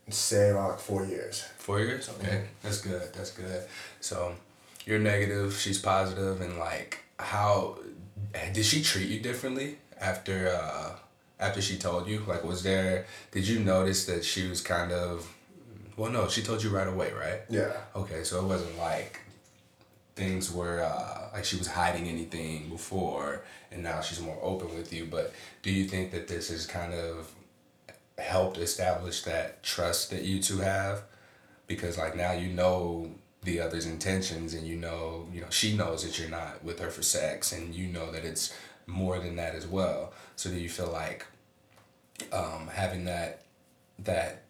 say 0.10 0.50
about 0.50 0.72
like 0.72 0.80
four 0.80 1.06
years. 1.06 1.44
Four 1.60 1.80
years? 1.80 2.10
Okay. 2.10 2.46
That's 2.64 2.82
good. 2.82 3.14
That's 3.14 3.30
good. 3.30 3.66
So 4.02 4.34
you're 4.88 4.98
negative, 4.98 5.54
she's 5.56 5.78
positive, 5.78 6.42
and 6.42 6.58
like 6.58 7.04
how 7.20 7.78
did 8.54 8.66
she 8.66 8.82
treat 8.82 9.10
you 9.10 9.20
differently 9.20 9.78
after 10.02 10.50
uh 10.50 10.96
after 11.40 11.62
she 11.62 11.78
told 11.78 12.08
you? 12.08 12.24
Like 12.28 12.44
was 12.44 12.64
there 12.64 13.06
did 13.30 13.48
you 13.48 13.60
notice 13.60 14.06
that 14.08 14.26
she 14.26 14.48
was 14.48 14.62
kind 14.62 14.92
of 14.92 15.32
well 15.98 16.12
no, 16.12 16.28
she 16.30 16.42
told 16.42 16.64
you 16.64 16.72
right 16.72 16.88
away, 16.88 17.12
right? 17.14 17.42
Yeah. 17.48 17.74
Okay, 17.96 18.24
so 18.24 18.44
it 18.44 18.48
wasn't 18.48 18.76
like 18.80 19.19
things 20.16 20.51
were 20.51 20.82
uh, 20.84 21.30
like 21.34 21.46
she 21.46 21.58
was 21.58 21.68
hiding 21.68 22.08
anything 22.08 22.70
before 22.70 23.44
and 23.72 23.84
now 23.84 24.01
she's 24.01 24.22
more 24.22 24.38
open 24.42 24.74
with 24.75 24.92
you. 24.92 25.06
But 25.06 25.34
do 25.62 25.72
you 25.72 25.86
think 25.86 26.12
that 26.12 26.28
this 26.28 26.50
has 26.50 26.66
kind 26.66 26.94
of 26.94 27.32
helped 28.18 28.58
establish 28.58 29.24
that 29.24 29.63
trust 29.63 30.10
that 30.12 30.24
you 30.24 30.42
two 30.42 30.58
have? 30.60 31.04
Because 31.68 31.98
like 31.98 32.16
now 32.16 32.32
you 32.32 32.48
know 32.48 33.12
the 33.44 33.60
other's 33.60 33.86
intentions 33.86 34.54
and 34.54 34.68
you 34.68 34.75
know, 34.75 35.28
you 35.32 35.42
know, 35.42 35.50
she 35.50 35.75
knows 35.75 36.04
that 36.04 36.20
you're 36.20 36.30
not 36.30 36.63
with 36.63 36.80
her 36.80 36.89
for 36.89 37.01
sex 37.01 37.51
and 37.51 37.74
you 37.74 37.88
know 37.88 38.12
that 38.12 38.25
it's 38.25 38.54
more 38.86 39.20
than 39.20 39.36
that 39.38 39.56
as 39.56 39.66
well. 39.66 40.13
So 40.36 40.50
do 40.50 40.58
you 40.58 40.70
feel 40.70 40.92
like 40.92 41.25
um, 42.34 42.68
having 42.74 43.06
that 43.06 43.44
that 44.00 44.44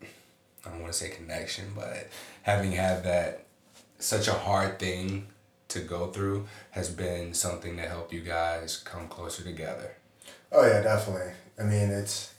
I 0.66 0.70
don't 0.70 0.82
want 0.82 0.94
to 0.94 1.00
say 1.00 1.10
connection, 1.10 1.66
but 1.76 2.08
having 2.44 2.72
had 2.72 3.04
that 3.04 3.46
such 4.00 4.28
a 4.28 4.34
hard 4.34 4.80
thing 4.80 5.28
to 5.70 5.80
go 5.80 6.08
through 6.08 6.48
has 6.72 6.90
been 6.90 7.34
something 7.34 7.78
that 7.78 7.88
helped 7.88 8.12
you 8.12 8.22
guys 8.22 8.78
come 8.78 9.08
closer 9.08 9.44
together. 9.44 9.96
Oh 10.52 10.66
yeah, 10.66 10.82
definitely. 10.82 11.32
I 11.60 11.64
mean, 11.64 11.90
it's 11.90 12.34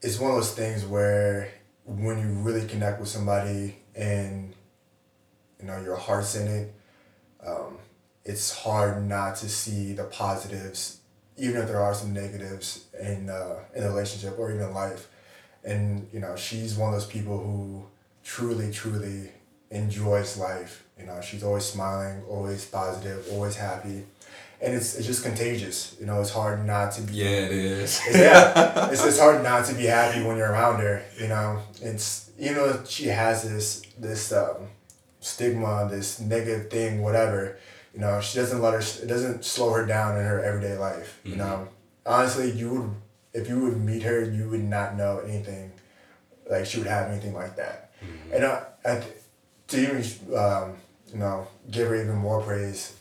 it's 0.00 0.18
one 0.18 0.30
of 0.30 0.36
those 0.36 0.54
things 0.54 0.84
where 0.84 1.52
when 1.84 2.18
you 2.18 2.28
really 2.40 2.66
connect 2.66 3.00
with 3.00 3.08
somebody 3.08 3.76
and 3.94 4.54
you 5.60 5.66
know 5.66 5.80
your 5.80 5.96
heart's 5.96 6.36
in 6.36 6.46
it, 6.46 6.74
um, 7.44 7.78
it's 8.24 8.52
hard 8.52 9.04
not 9.08 9.36
to 9.36 9.48
see 9.48 9.92
the 9.92 10.04
positives, 10.04 11.00
even 11.36 11.62
if 11.62 11.68
there 11.68 11.80
are 11.80 11.94
some 11.94 12.12
negatives 12.12 12.86
in 13.00 13.28
uh, 13.28 13.56
in 13.74 13.82
a 13.82 13.88
relationship 13.88 14.38
or 14.38 14.52
even 14.52 14.72
life. 14.72 15.08
And 15.64 16.08
you 16.12 16.20
know, 16.20 16.36
she's 16.36 16.76
one 16.76 16.94
of 16.94 17.00
those 17.00 17.08
people 17.08 17.38
who 17.38 17.86
truly, 18.22 18.70
truly 18.70 19.32
enjoys 19.70 20.36
life. 20.38 20.84
You 20.98 21.06
know, 21.06 21.20
she's 21.20 21.42
always 21.42 21.64
smiling, 21.64 22.22
always 22.28 22.64
positive, 22.64 23.26
always 23.32 23.56
happy. 23.56 24.04
And 24.60 24.74
it's, 24.74 24.96
it's 24.96 25.06
just 25.06 25.22
contagious. 25.22 25.96
You 26.00 26.06
know, 26.06 26.20
it's 26.20 26.30
hard 26.30 26.66
not 26.66 26.92
to 26.92 27.02
be. 27.02 27.14
Yeah, 27.14 27.26
it 27.26 27.52
is. 27.52 28.00
It's, 28.06 28.16
yeah, 28.16 28.88
it's 28.92 29.04
it's 29.04 29.20
hard 29.20 29.44
not 29.44 29.66
to 29.66 29.74
be 29.74 29.84
happy 29.84 30.22
when 30.24 30.36
you're 30.36 30.50
around 30.50 30.80
her. 30.80 31.04
You 31.16 31.28
know, 31.28 31.62
it's 31.80 32.30
you 32.36 32.52
know 32.52 32.82
she 32.84 33.06
has 33.06 33.48
this 33.48 33.82
this 33.96 34.32
um, 34.32 34.56
stigma, 35.20 35.86
this 35.88 36.18
negative 36.18 36.70
thing, 36.70 37.02
whatever. 37.02 37.56
You 37.94 38.00
know, 38.00 38.20
she 38.20 38.36
doesn't 38.36 38.60
let 38.60 38.74
her. 38.74 38.80
It 38.80 39.06
doesn't 39.06 39.44
slow 39.44 39.72
her 39.74 39.86
down 39.86 40.18
in 40.18 40.24
her 40.24 40.42
everyday 40.42 40.76
life. 40.76 41.20
You 41.22 41.36
know, 41.36 41.68
honestly, 42.04 42.50
you 42.50 42.70
would 42.70 42.90
if 43.34 43.48
you 43.48 43.60
would 43.60 43.80
meet 43.80 44.02
her, 44.02 44.24
you 44.24 44.48
would 44.48 44.64
not 44.64 44.96
know 44.96 45.20
anything 45.20 45.70
like 46.50 46.66
she 46.66 46.78
would 46.78 46.86
have 46.86 47.10
anything 47.10 47.34
like 47.34 47.56
that. 47.56 47.92
And 48.32 48.44
I, 48.44 48.62
I, 48.84 49.02
to 49.68 49.80
even 49.80 50.36
um, 50.36 50.76
you 51.12 51.18
know 51.18 51.46
give 51.70 51.88
her 51.88 51.94
even 51.94 52.16
more 52.16 52.42
praise. 52.42 52.94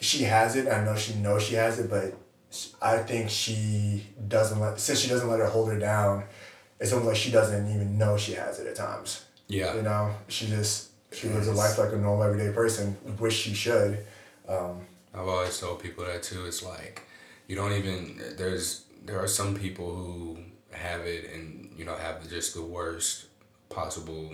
She 0.00 0.24
has 0.24 0.56
it. 0.56 0.68
I 0.68 0.84
know 0.84 0.96
she 0.96 1.14
knows 1.14 1.42
she 1.42 1.54
has 1.54 1.78
it, 1.78 1.90
but 1.90 2.14
I 2.80 2.98
think 2.98 3.30
she 3.30 4.06
doesn't 4.28 4.58
let 4.58 4.80
since 4.80 5.00
she 5.00 5.08
doesn't 5.08 5.28
let 5.28 5.40
her 5.40 5.46
hold 5.46 5.70
her 5.70 5.78
down. 5.78 6.24
It's 6.80 6.92
almost 6.92 7.08
like 7.08 7.16
she 7.16 7.30
doesn't 7.32 7.74
even 7.74 7.98
know 7.98 8.16
she 8.16 8.34
has 8.34 8.60
it 8.60 8.66
at 8.66 8.76
times. 8.76 9.24
Yeah. 9.48 9.74
You 9.74 9.82
know, 9.82 10.14
she 10.28 10.46
just 10.46 10.90
she 11.12 11.28
lives 11.28 11.48
a 11.48 11.52
life 11.52 11.78
like 11.78 11.92
a 11.92 11.96
normal 11.96 12.22
everyday 12.24 12.52
person, 12.52 12.92
which 13.18 13.32
she 13.32 13.54
should. 13.54 14.04
Um, 14.48 14.86
I've 15.14 15.26
always 15.26 15.58
told 15.58 15.82
people 15.82 16.04
that 16.04 16.22
too. 16.22 16.46
It's 16.46 16.62
like 16.62 17.02
you 17.48 17.56
don't 17.56 17.72
even 17.72 18.20
there's 18.36 18.84
there 19.04 19.18
are 19.18 19.28
some 19.28 19.54
people 19.54 19.94
who 19.94 20.38
have 20.70 21.00
it 21.00 21.32
and 21.32 21.72
you 21.76 21.84
know 21.84 21.96
have 21.96 22.28
just 22.28 22.54
the 22.54 22.62
worst 22.62 23.26
possible 23.68 24.30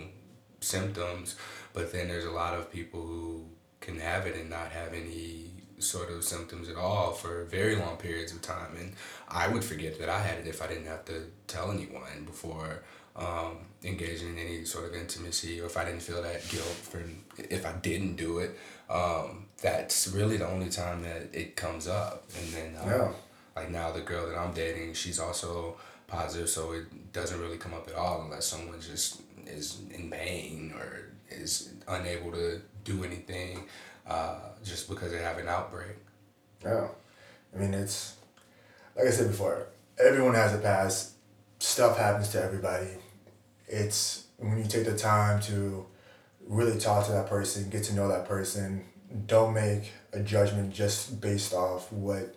symptoms, 0.65 1.35
but 1.73 1.91
then 1.91 2.07
there's 2.07 2.25
a 2.25 2.31
lot 2.31 2.53
of 2.57 2.71
people 2.71 3.01
who 3.01 3.45
can 3.81 3.99
have 3.99 4.25
it 4.25 4.35
and 4.35 4.49
not 4.49 4.71
have 4.71 4.93
any 4.93 5.51
sort 5.77 6.09
of 6.09 6.23
symptoms 6.23 6.69
at 6.69 6.75
all 6.75 7.11
for 7.11 7.43
very 7.45 7.75
long 7.75 7.97
periods 7.97 8.31
of 8.31 8.41
time. 8.41 8.75
And 8.79 8.93
I 9.27 9.47
would 9.47 9.63
forget 9.63 9.99
that 9.99 10.09
I 10.09 10.19
had 10.19 10.39
it 10.39 10.47
if 10.47 10.61
I 10.61 10.67
didn't 10.67 10.87
have 10.87 11.05
to 11.05 11.25
tell 11.47 11.71
anyone 11.71 12.23
before 12.25 12.81
um, 13.15 13.57
engaging 13.83 14.29
in 14.29 14.37
any 14.39 14.65
sort 14.65 14.85
of 14.85 14.95
intimacy 14.95 15.61
or 15.61 15.65
if 15.65 15.77
I 15.77 15.85
didn't 15.85 16.01
feel 16.01 16.21
that 16.23 16.47
guilt 16.49 16.65
for 16.65 17.01
if 17.37 17.65
I 17.65 17.73
didn't 17.73 18.15
do 18.15 18.39
it. 18.39 18.57
Um, 18.89 19.45
that's 19.61 20.07
really 20.07 20.37
the 20.37 20.47
only 20.47 20.69
time 20.69 21.03
that 21.03 21.29
it 21.33 21.55
comes 21.55 21.87
up. 21.87 22.23
And 22.39 22.53
then, 22.53 22.77
um, 22.81 22.89
Yeah. 22.89 23.11
like 23.55 23.69
now, 23.69 23.91
the 23.91 24.01
girl 24.01 24.27
that 24.27 24.37
I'm 24.37 24.53
dating, 24.53 24.93
she's 24.93 25.19
also 25.19 25.77
positive, 26.07 26.49
so 26.49 26.71
it 26.73 27.11
doesn't 27.13 27.39
really 27.39 27.57
come 27.57 27.73
up 27.73 27.87
at 27.87 27.95
all 27.95 28.21
unless 28.21 28.45
someone 28.47 28.79
just 28.79 29.21
is 29.47 29.81
in 29.93 30.09
pain 30.09 30.73
or 30.77 31.11
is 31.29 31.73
unable 31.87 32.31
to 32.31 32.61
do 32.83 33.03
anything 33.03 33.65
uh, 34.07 34.39
just 34.63 34.89
because 34.89 35.11
they 35.11 35.21
have 35.21 35.37
an 35.37 35.47
outbreak. 35.47 35.95
Yeah. 36.63 36.87
I 37.55 37.59
mean, 37.59 37.73
it's 37.73 38.15
like 38.95 39.07
I 39.07 39.11
said 39.11 39.27
before, 39.27 39.67
everyone 40.03 40.35
has 40.35 40.53
a 40.53 40.57
past. 40.57 41.13
Stuff 41.59 41.97
happens 41.97 42.29
to 42.29 42.43
everybody. 42.43 42.87
It's 43.67 44.25
when 44.37 44.57
you 44.57 44.65
take 44.65 44.85
the 44.85 44.97
time 44.97 45.41
to 45.43 45.85
really 46.47 46.79
talk 46.79 47.05
to 47.07 47.11
that 47.13 47.27
person, 47.27 47.69
get 47.69 47.83
to 47.85 47.95
know 47.95 48.07
that 48.07 48.27
person, 48.27 48.85
don't 49.25 49.53
make 49.53 49.91
a 50.13 50.19
judgment 50.19 50.73
just 50.73 51.19
based 51.21 51.53
off 51.53 51.91
what 51.91 52.35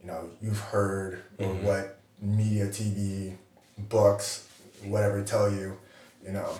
you 0.00 0.06
know 0.06 0.30
you've 0.40 0.60
heard 0.60 1.22
or 1.38 1.48
what 1.48 1.98
media, 2.20 2.66
TV, 2.66 3.36
books, 3.78 4.48
whatever 4.84 5.22
tell 5.22 5.50
you. 5.50 5.76
You 6.24 6.32
know, 6.32 6.58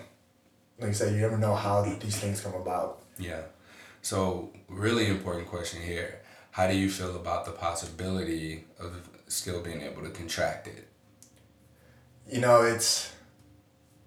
like 0.78 0.90
I 0.90 0.92
said, 0.92 1.14
you 1.14 1.20
never 1.20 1.38
know 1.38 1.54
how 1.54 1.82
these 1.82 2.18
things 2.18 2.40
come 2.40 2.54
about. 2.54 3.02
Yeah. 3.18 3.42
So, 4.02 4.52
really 4.68 5.06
important 5.06 5.48
question 5.48 5.80
here. 5.82 6.20
How 6.50 6.66
do 6.66 6.76
you 6.76 6.90
feel 6.90 7.16
about 7.16 7.46
the 7.46 7.52
possibility 7.52 8.64
of 8.78 9.08
still 9.28 9.62
being 9.62 9.80
able 9.80 10.02
to 10.02 10.10
contract 10.10 10.68
it? 10.68 10.88
you 12.30 12.40
know, 12.40 12.62
it's 12.62 13.12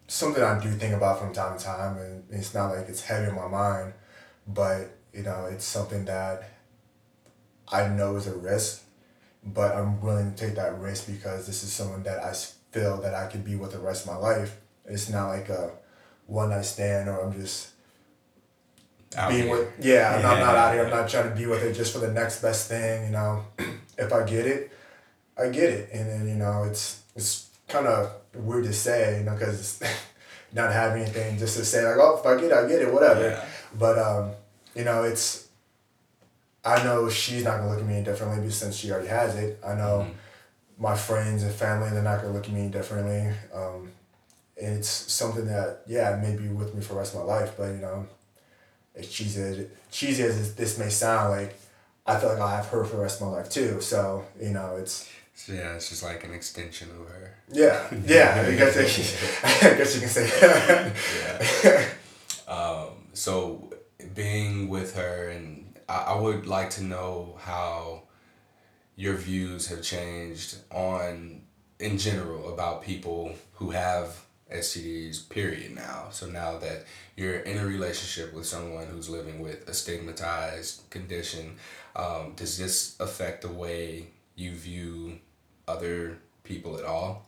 something 0.08 0.44
I 0.44 0.60
do 0.60 0.72
think 0.72 0.96
about 0.96 1.20
from 1.20 1.34
time 1.34 1.58
to 1.58 1.64
time, 1.64 1.98
and 1.98 2.24
it's 2.32 2.54
not 2.54 2.70
like 2.70 2.88
it's 2.90 3.02
heavy 3.02 3.30
in 3.30 3.36
my 3.36 3.48
mind, 3.48 3.94
but 4.48 4.90
you 5.14 5.24
know, 5.24 5.48
it's 5.52 5.66
something 5.66 6.06
that 6.06 6.50
I 7.68 7.88
know 7.90 8.16
is 8.16 8.28
a 8.28 8.36
risk, 8.36 8.84
but 9.44 9.76
I'm 9.76 10.02
willing 10.02 10.34
to 10.34 10.38
take 10.38 10.56
that 10.56 10.80
risk 10.80 11.08
because 11.08 11.46
this 11.46 11.64
is 11.64 11.72
someone 11.72 12.04
that 12.04 12.24
I 12.24 12.34
feel 12.72 13.02
that 13.02 13.14
I 13.14 13.28
could 13.28 13.44
be 13.44 13.56
with 13.56 13.72
the 13.72 13.80
rest 13.80 14.08
of 14.08 14.14
my 14.14 14.18
life. 14.18 14.58
It's 14.88 15.10
not 15.10 15.30
like 15.30 15.50
a 15.50 15.72
one 16.26 16.50
night 16.50 16.66
stand, 16.66 17.10
or 17.10 17.22
I'm 17.22 17.34
just 17.34 17.70
Out 19.16 19.30
being 19.30 19.44
here? 19.44 19.58
with 19.58 19.74
yeah, 19.80 20.16
I'm, 20.16 20.22
not, 20.22 20.40
not 20.40 20.56
out 20.56 20.74
here. 20.74 20.86
I'm 20.86 20.90
not 20.90 21.10
trying 21.10 21.30
to 21.30 21.36
be 21.36 21.46
with 21.46 21.64
it 21.64 21.74
just 21.74 21.94
for 21.94 22.00
the 22.00 22.12
next 22.12 22.42
best 22.42 22.68
thing. 22.70 23.06
You 23.06 23.12
know, 23.12 23.46
if 23.98 24.12
I 24.14 24.26
get 24.26 24.46
it, 24.46 24.72
I 25.38 25.50
get 25.50 25.70
it, 25.70 25.90
and 25.94 26.10
then 26.10 26.28
you 26.28 26.36
know 26.36 26.64
it's 26.64 27.02
it's 27.16 27.50
kind 27.68 27.88
of 27.88 28.12
weird 28.34 28.66
to 28.66 28.74
say, 28.74 29.20
you 29.20 29.26
know, 29.26 29.34
because 29.34 29.82
not 30.54 30.72
having 30.72 31.04
anything 31.04 31.38
just 31.38 31.58
to 31.58 31.66
say 31.66 31.86
like, 31.86 31.98
oh, 32.00 32.20
if 32.20 32.26
I 32.26 32.36
get 32.36 32.52
it, 32.52 32.54
I 32.54 32.68
get 32.68 32.82
it, 32.82 32.94
whatever. 32.94 33.22
Yeah. 33.22 33.46
But 33.78 34.00
um, 34.00 34.32
you 34.76 34.84
know, 34.84 35.04
it's 35.04 35.48
I 36.64 36.84
know 36.84 37.10
she's 37.10 37.44
not 37.44 37.58
gonna 37.58 37.70
look 37.70 37.80
at 37.80 37.86
me 37.86 38.04
differently 38.04 38.42
because 38.42 38.58
since 38.58 38.76
she 38.76 38.92
already 38.92 39.08
has 39.08 39.36
it. 39.36 39.60
I 39.66 39.76
know 39.76 40.08
my 40.78 40.96
friends 40.96 41.44
and 41.44 41.52
family 41.52 41.90
they're 41.90 42.04
not 42.04 42.22
gonna 42.22 42.34
look 42.34 42.46
at 42.46 42.52
me 42.52 42.68
differently. 42.70 43.34
Um, 43.54 43.92
it's 44.58 44.90
something 44.90 45.46
that 45.48 45.82
yeah 45.88 46.20
may 46.22 46.36
be 46.36 46.48
with 46.50 46.74
me 46.76 46.82
for 46.82 46.94
the 46.94 47.00
rest 47.00 47.14
of 47.16 47.22
my 47.22 47.26
life, 47.26 47.52
but 47.58 47.70
you 47.72 47.78
know, 47.82 48.08
as 48.96 49.08
cheesy 49.10 49.42
as 49.42 49.66
cheesy 49.92 50.24
as 50.24 50.56
this 50.56 50.78
may 50.78 50.90
sound, 50.90 51.32
like 51.32 51.56
I 52.06 52.20
feel 52.20 52.30
like 52.30 52.40
I'll 52.40 52.48
have 52.48 52.68
her 52.68 52.84
for 52.86 52.96
the 52.98 53.02
rest 53.04 53.22
of 53.22 53.28
my 53.28 53.34
life 53.38 53.50
too. 53.50 53.82
So 53.82 54.26
you 54.42 54.50
know, 54.52 54.76
it's 54.78 55.10
So, 55.36 55.54
yeah, 55.54 55.76
it's 55.76 55.90
just 55.90 56.04
like 56.04 56.24
an 56.24 56.34
extension 56.34 56.90
of 56.92 57.08
her. 57.08 57.36
Yeah, 57.52 57.88
yeah. 58.06 58.46
I 58.48 58.56
guess, 58.56 58.76
I 59.44 59.78
guess 59.78 59.94
you 59.96 60.02
can 60.02 60.10
say 60.10 60.28
that. 60.28 60.96
yeah. 62.48 62.54
Um, 62.54 63.08
so 63.14 63.70
being 64.16 64.70
with 64.70 64.96
her, 64.96 65.30
and 65.30 65.76
I, 65.88 65.98
I 66.14 66.20
would 66.20 66.48
like 66.48 66.70
to 66.72 66.84
know 66.84 67.38
how 67.40 68.04
your 68.96 69.16
views 69.16 69.68
have 69.68 69.82
changed 69.84 70.58
on, 70.72 71.42
in 71.80 71.98
general, 71.98 72.52
about 72.54 72.82
people 72.82 73.36
who 73.54 73.72
have 73.72 74.16
STDs, 74.52 75.30
period, 75.30 75.76
now. 75.76 76.08
So 76.12 76.28
now 76.28 76.58
that 76.60 76.86
you're 77.16 77.40
in 77.40 77.58
a 77.58 77.66
relationship 77.66 78.34
with 78.34 78.46
someone 78.46 78.88
who's 78.88 79.10
living 79.10 79.40
with 79.40 79.68
a 79.68 79.74
stigmatized 79.74 80.90
condition, 80.90 81.58
um, 81.96 82.34
does 82.36 82.58
this 82.58 82.96
affect 83.00 83.42
the 83.42 83.50
way 83.50 84.08
you 84.36 84.54
view 84.54 85.20
other 85.68 86.20
people 86.44 86.78
at 86.78 86.86
all? 86.86 87.26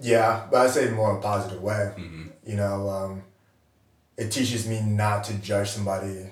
Yeah, 0.00 0.46
but 0.50 0.66
I 0.66 0.70
say 0.70 0.90
more 0.90 1.10
in 1.12 1.18
a 1.18 1.20
positive 1.20 1.62
way. 1.62 1.92
Mm-hmm. 1.96 2.28
You 2.46 2.56
know, 2.56 2.88
um, 2.88 3.22
it 4.16 4.30
teaches 4.30 4.68
me 4.68 4.80
not 4.82 5.24
to 5.24 5.34
judge 5.34 5.70
somebody 5.70 6.26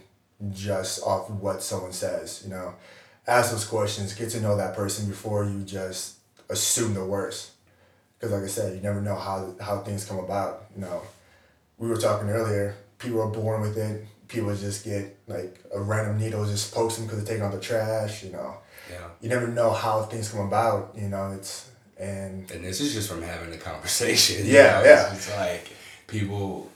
just 0.50 1.02
off 1.02 1.28
what 1.30 1.62
someone 1.62 1.92
says. 1.92 2.42
You 2.44 2.50
know, 2.50 2.74
ask 3.26 3.50
those 3.50 3.64
questions, 3.64 4.14
get 4.14 4.30
to 4.30 4.40
know 4.40 4.56
that 4.56 4.74
person 4.74 5.08
before 5.08 5.44
you 5.44 5.62
just 5.62 6.16
assume 6.48 6.94
the 6.94 7.04
worst. 7.04 7.50
Because, 8.18 8.32
like 8.32 8.42
I 8.42 8.46
said, 8.46 8.74
you 8.74 8.80
never 8.80 9.00
know 9.00 9.14
how 9.14 9.54
how 9.60 9.78
things 9.80 10.04
come 10.04 10.18
about. 10.18 10.66
You 10.74 10.82
know, 10.82 11.02
we 11.78 11.88
were 11.88 11.96
talking 11.96 12.28
earlier. 12.28 12.74
People 12.98 13.22
are 13.22 13.30
born 13.30 13.60
with 13.60 13.78
it. 13.78 14.06
People 14.26 14.54
just 14.54 14.84
get 14.84 15.16
like 15.26 15.58
a 15.72 15.80
random 15.80 16.18
needle 16.18 16.44
just 16.44 16.74
pokes 16.74 16.96
them 16.96 17.06
because 17.06 17.22
they're 17.22 17.34
taking 17.34 17.46
out 17.46 17.52
the 17.52 17.60
trash. 17.60 18.24
You 18.24 18.32
know, 18.32 18.56
yeah. 18.90 19.06
You 19.20 19.28
never 19.28 19.46
know 19.46 19.70
how 19.70 20.02
things 20.02 20.30
come 20.30 20.46
about. 20.46 20.94
You 20.96 21.08
know, 21.08 21.32
it's 21.32 21.70
and 21.98 22.50
and 22.50 22.64
this 22.64 22.80
is 22.80 22.94
just 22.94 23.08
from 23.08 23.22
having 23.22 23.52
a 23.52 23.58
conversation. 23.58 24.46
Yeah, 24.46 24.80
know? 24.80 24.84
yeah. 24.84 25.12
It's, 25.12 25.28
it's, 25.28 25.36
like 25.36 25.72
people, 26.06 26.70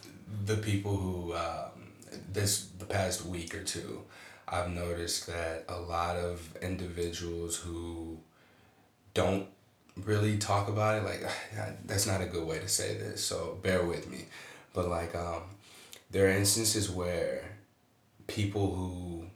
the 0.46 0.56
people 0.56 0.96
who 0.96 1.34
um, 1.34 1.92
this 2.32 2.68
the 2.78 2.84
past 2.84 3.24
week 3.26 3.54
or 3.54 3.62
two, 3.62 4.02
I've 4.48 4.70
noticed 4.70 5.26
that 5.26 5.64
a 5.68 5.78
lot 5.78 6.16
of 6.16 6.56
individuals 6.62 7.56
who 7.56 8.18
don't 9.14 9.48
really 10.04 10.38
talk 10.38 10.68
about 10.68 10.98
it, 10.98 11.04
like 11.04 11.22
that's 11.84 12.06
not 12.06 12.20
a 12.20 12.26
good 12.26 12.46
way 12.46 12.58
to 12.58 12.68
say 12.68 12.96
this, 12.96 13.24
so 13.24 13.58
bear 13.62 13.84
with 13.84 14.10
me. 14.10 14.26
But 14.74 14.88
like, 14.88 15.14
um, 15.14 15.42
there 16.10 16.26
are 16.26 16.30
instances 16.30 16.90
where 16.90 17.44
people 18.26 18.74
who 18.74 19.26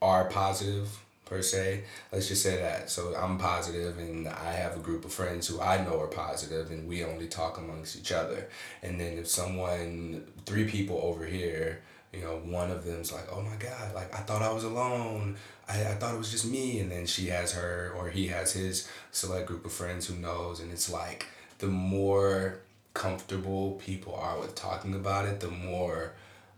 are 0.00 0.24
positive 0.28 0.98
per 1.24 1.42
se. 1.42 1.84
Let's 2.12 2.28
just 2.28 2.42
say 2.42 2.56
that. 2.56 2.90
So 2.90 3.14
I'm 3.14 3.38
positive, 3.38 3.98
and 3.98 4.28
I 4.28 4.52
have 4.52 4.76
a 4.76 4.80
group 4.80 5.04
of 5.04 5.12
friends 5.12 5.48
who 5.48 5.60
I 5.60 5.82
know 5.82 6.00
are 6.00 6.08
positive, 6.08 6.70
and 6.70 6.88
we 6.88 7.04
only 7.04 7.26
talk 7.26 7.58
amongst 7.58 7.96
each 7.96 8.12
other. 8.12 8.48
And 8.82 9.00
then 9.00 9.18
if 9.18 9.28
someone, 9.28 10.26
three 10.44 10.68
people 10.68 11.00
over 11.02 11.24
here, 11.24 11.80
you 12.12 12.20
know, 12.20 12.40
one 12.44 12.70
of 12.70 12.84
them's 12.84 13.12
like, 13.12 13.26
oh 13.32 13.40
my 13.40 13.56
God, 13.56 13.94
like 13.94 14.14
I 14.14 14.18
thought 14.18 14.42
I 14.42 14.52
was 14.52 14.64
alone. 14.64 15.36
I, 15.68 15.80
I 15.80 15.94
thought 15.94 16.14
it 16.14 16.18
was 16.18 16.30
just 16.30 16.46
me. 16.46 16.80
And 16.80 16.90
then 16.90 17.06
she 17.06 17.26
has 17.28 17.52
her, 17.52 17.94
or 17.96 18.10
he 18.10 18.26
has 18.28 18.52
his 18.52 18.88
select 19.12 19.46
group 19.46 19.64
of 19.64 19.72
friends 19.72 20.06
who 20.06 20.16
knows. 20.16 20.60
And 20.60 20.70
it's 20.70 20.90
like 20.90 21.26
the 21.58 21.68
more 21.68 22.58
comfortable 22.94 23.80
people 23.84 24.14
are 24.14 24.38
with 24.38 24.54
talking 24.54 24.94
about 24.94 25.24
it, 25.24 25.40
the 25.40 25.48
more 25.48 26.12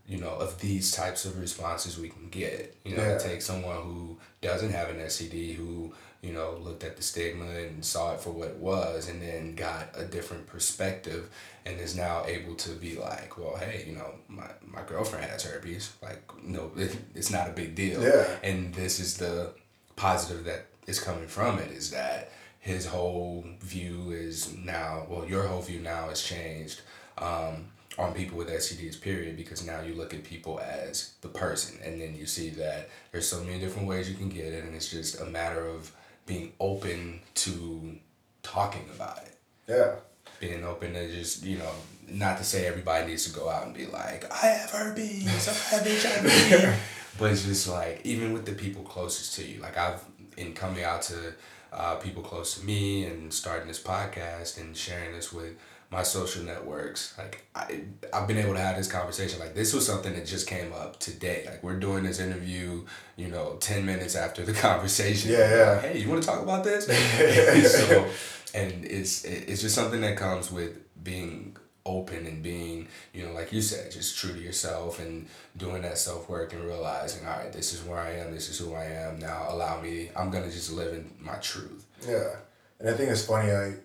you 0.07 0.19
know, 0.19 0.35
of 0.35 0.59
these 0.59 0.91
types 0.91 1.25
of 1.25 1.39
responses 1.39 1.97
we 1.97 2.09
can 2.09 2.29
get. 2.29 2.75
You 2.83 2.95
know, 2.95 3.03
yeah. 3.03 3.17
take 3.17 3.41
someone 3.41 3.77
who 3.77 4.17
doesn't 4.41 4.71
have 4.71 4.89
an 4.89 4.97
STD, 4.97 5.55
who, 5.55 5.93
you 6.25 6.33
know, 6.33 6.57
looked 6.59 6.83
at 6.83 6.97
the 6.97 7.03
stigma 7.03 7.45
and 7.45 7.85
saw 7.85 8.13
it 8.13 8.19
for 8.19 8.31
what 8.31 8.49
it 8.49 8.57
was 8.57 9.07
and 9.07 9.21
then 9.21 9.53
got 9.53 9.89
a 9.93 10.05
different 10.05 10.47
perspective 10.47 11.29
and 11.65 11.79
is 11.79 11.95
now 11.95 12.25
able 12.25 12.55
to 12.55 12.71
be 12.71 12.97
like, 12.97 13.37
well, 13.37 13.55
hey, 13.57 13.85
you 13.87 13.95
know, 13.95 14.15
my, 14.27 14.49
my 14.65 14.81
girlfriend 14.87 15.25
has 15.25 15.43
herpes. 15.43 15.93
Like, 16.01 16.21
no, 16.43 16.71
it, 16.75 16.97
it's 17.13 17.31
not 17.31 17.47
a 17.47 17.53
big 17.53 17.75
deal. 17.75 18.01
Yeah. 18.01 18.27
And 18.43 18.73
this 18.73 18.99
is 18.99 19.17
the 19.17 19.51
positive 19.95 20.45
that 20.45 20.65
is 20.87 20.99
coming 20.99 21.27
from 21.27 21.59
it 21.59 21.71
is 21.71 21.91
that 21.91 22.31
his 22.59 22.87
whole 22.87 23.45
view 23.59 24.11
is 24.11 24.55
now, 24.57 25.05
well, 25.07 25.25
your 25.25 25.43
whole 25.43 25.61
view 25.61 25.79
now 25.79 26.09
has 26.09 26.23
changed. 26.23 26.81
Um, 27.19 27.67
on 27.97 28.13
people 28.13 28.37
with 28.37 28.49
STDs, 28.49 28.99
period, 28.99 29.37
because 29.37 29.65
now 29.65 29.79
you 29.81 29.93
look 29.93 30.13
at 30.13 30.23
people 30.23 30.59
as 30.59 31.13
the 31.21 31.29
person, 31.29 31.79
and 31.81 32.01
then 32.01 32.13
you 32.13 32.25
see 32.25 32.49
that 32.49 32.89
there's 33.11 33.25
so 33.25 33.41
many 33.41 33.57
different 33.57 33.87
ways 33.87 34.09
you 34.09 34.15
can 34.15 34.27
get 34.27 34.47
it, 34.47 34.65
and 34.65 34.75
it's 34.75 34.91
just 34.91 35.21
a 35.21 35.25
matter 35.25 35.65
of 35.65 35.91
being 36.25 36.53
open 36.59 37.21
to 37.35 37.97
talking 38.43 38.85
about 38.95 39.19
it. 39.19 39.37
Yeah. 39.67 39.95
Being 40.39 40.63
open 40.63 40.93
to 40.93 41.11
just, 41.11 41.43
you 41.43 41.57
know, 41.57 41.71
not 42.07 42.37
to 42.37 42.43
say 42.43 42.67
everybody 42.67 43.07
needs 43.07 43.25
to 43.25 43.37
go 43.37 43.49
out 43.49 43.65
and 43.65 43.75
be 43.75 43.85
like, 43.85 44.31
I 44.31 44.47
have 44.47 44.71
herpes, 44.71 45.47
I 45.47 45.75
have 45.75 45.85
HIV. 45.85 46.79
but 47.17 47.31
it's 47.31 47.45
just 47.45 47.67
like, 47.67 48.01
even 48.03 48.33
with 48.33 48.45
the 48.45 48.53
people 48.53 48.83
closest 48.83 49.35
to 49.35 49.45
you, 49.45 49.61
like 49.61 49.77
I've, 49.77 50.03
in 50.37 50.53
coming 50.53 50.83
out 50.83 51.01
to 51.03 51.33
uh, 51.71 51.95
people 51.95 52.23
close 52.23 52.57
to 52.57 52.65
me 52.65 53.05
and 53.05 53.33
starting 53.33 53.67
this 53.67 53.81
podcast 53.81 54.59
and 54.59 54.75
sharing 54.75 55.13
this 55.13 55.31
with 55.31 55.53
my 55.91 56.03
social 56.03 56.43
networks. 56.43 57.17
Like 57.17 57.45
I 57.55 57.81
I've 58.13 58.27
been 58.27 58.37
able 58.37 58.53
to 58.53 58.59
have 58.59 58.77
this 58.77 58.91
conversation. 58.91 59.39
Like 59.39 59.55
this 59.55 59.73
was 59.73 59.85
something 59.85 60.13
that 60.13 60.25
just 60.25 60.47
came 60.47 60.73
up 60.73 60.99
today. 60.99 61.43
Like 61.45 61.63
we're 61.63 61.79
doing 61.79 62.03
this 62.03 62.19
interview, 62.19 62.85
you 63.15 63.27
know, 63.27 63.57
ten 63.59 63.85
minutes 63.85 64.15
after 64.15 64.43
the 64.43 64.53
conversation. 64.67 65.31
Yeah, 65.31 65.55
yeah. 65.55 65.71
Like, 65.71 65.81
hey, 65.81 65.99
you 65.99 66.09
want 66.09 66.23
to 66.23 66.27
talk 66.27 66.41
about 66.41 66.63
this? 66.63 66.85
so, 67.87 68.07
and 68.53 68.85
it's 68.85 69.23
it's 69.25 69.61
just 69.61 69.75
something 69.75 70.01
that 70.01 70.17
comes 70.17 70.51
with 70.51 70.77
being 71.03 71.55
open 71.85 72.25
and 72.25 72.41
being, 72.41 72.87
you 73.13 73.23
know, 73.25 73.31
like 73.33 73.53
you 73.53 73.61
said, 73.61 73.91
just 73.91 74.17
true 74.17 74.33
to 74.33 74.39
yourself 74.39 74.99
and 74.99 75.27
doing 75.55 75.83
that 75.83 75.97
self 75.97 76.27
work 76.27 76.51
and 76.53 76.63
realizing, 76.63 77.25
all 77.27 77.37
right, 77.37 77.53
this 77.53 77.73
is 77.73 77.83
where 77.83 77.99
I 77.99 78.11
am, 78.13 78.33
this 78.33 78.49
is 78.49 78.57
who 78.57 78.73
I 78.73 78.85
am. 78.85 79.19
Now 79.19 79.47
allow 79.49 79.79
me, 79.81 80.09
I'm 80.15 80.31
gonna 80.31 80.49
just 80.49 80.71
live 80.71 80.93
in 80.93 81.11
my 81.19 81.35
truth. 81.35 81.85
Yeah. 82.07 82.37
And 82.79 82.89
I 82.89 82.93
think 82.93 83.11
it's 83.11 83.25
funny, 83.25 83.51
like 83.51 83.83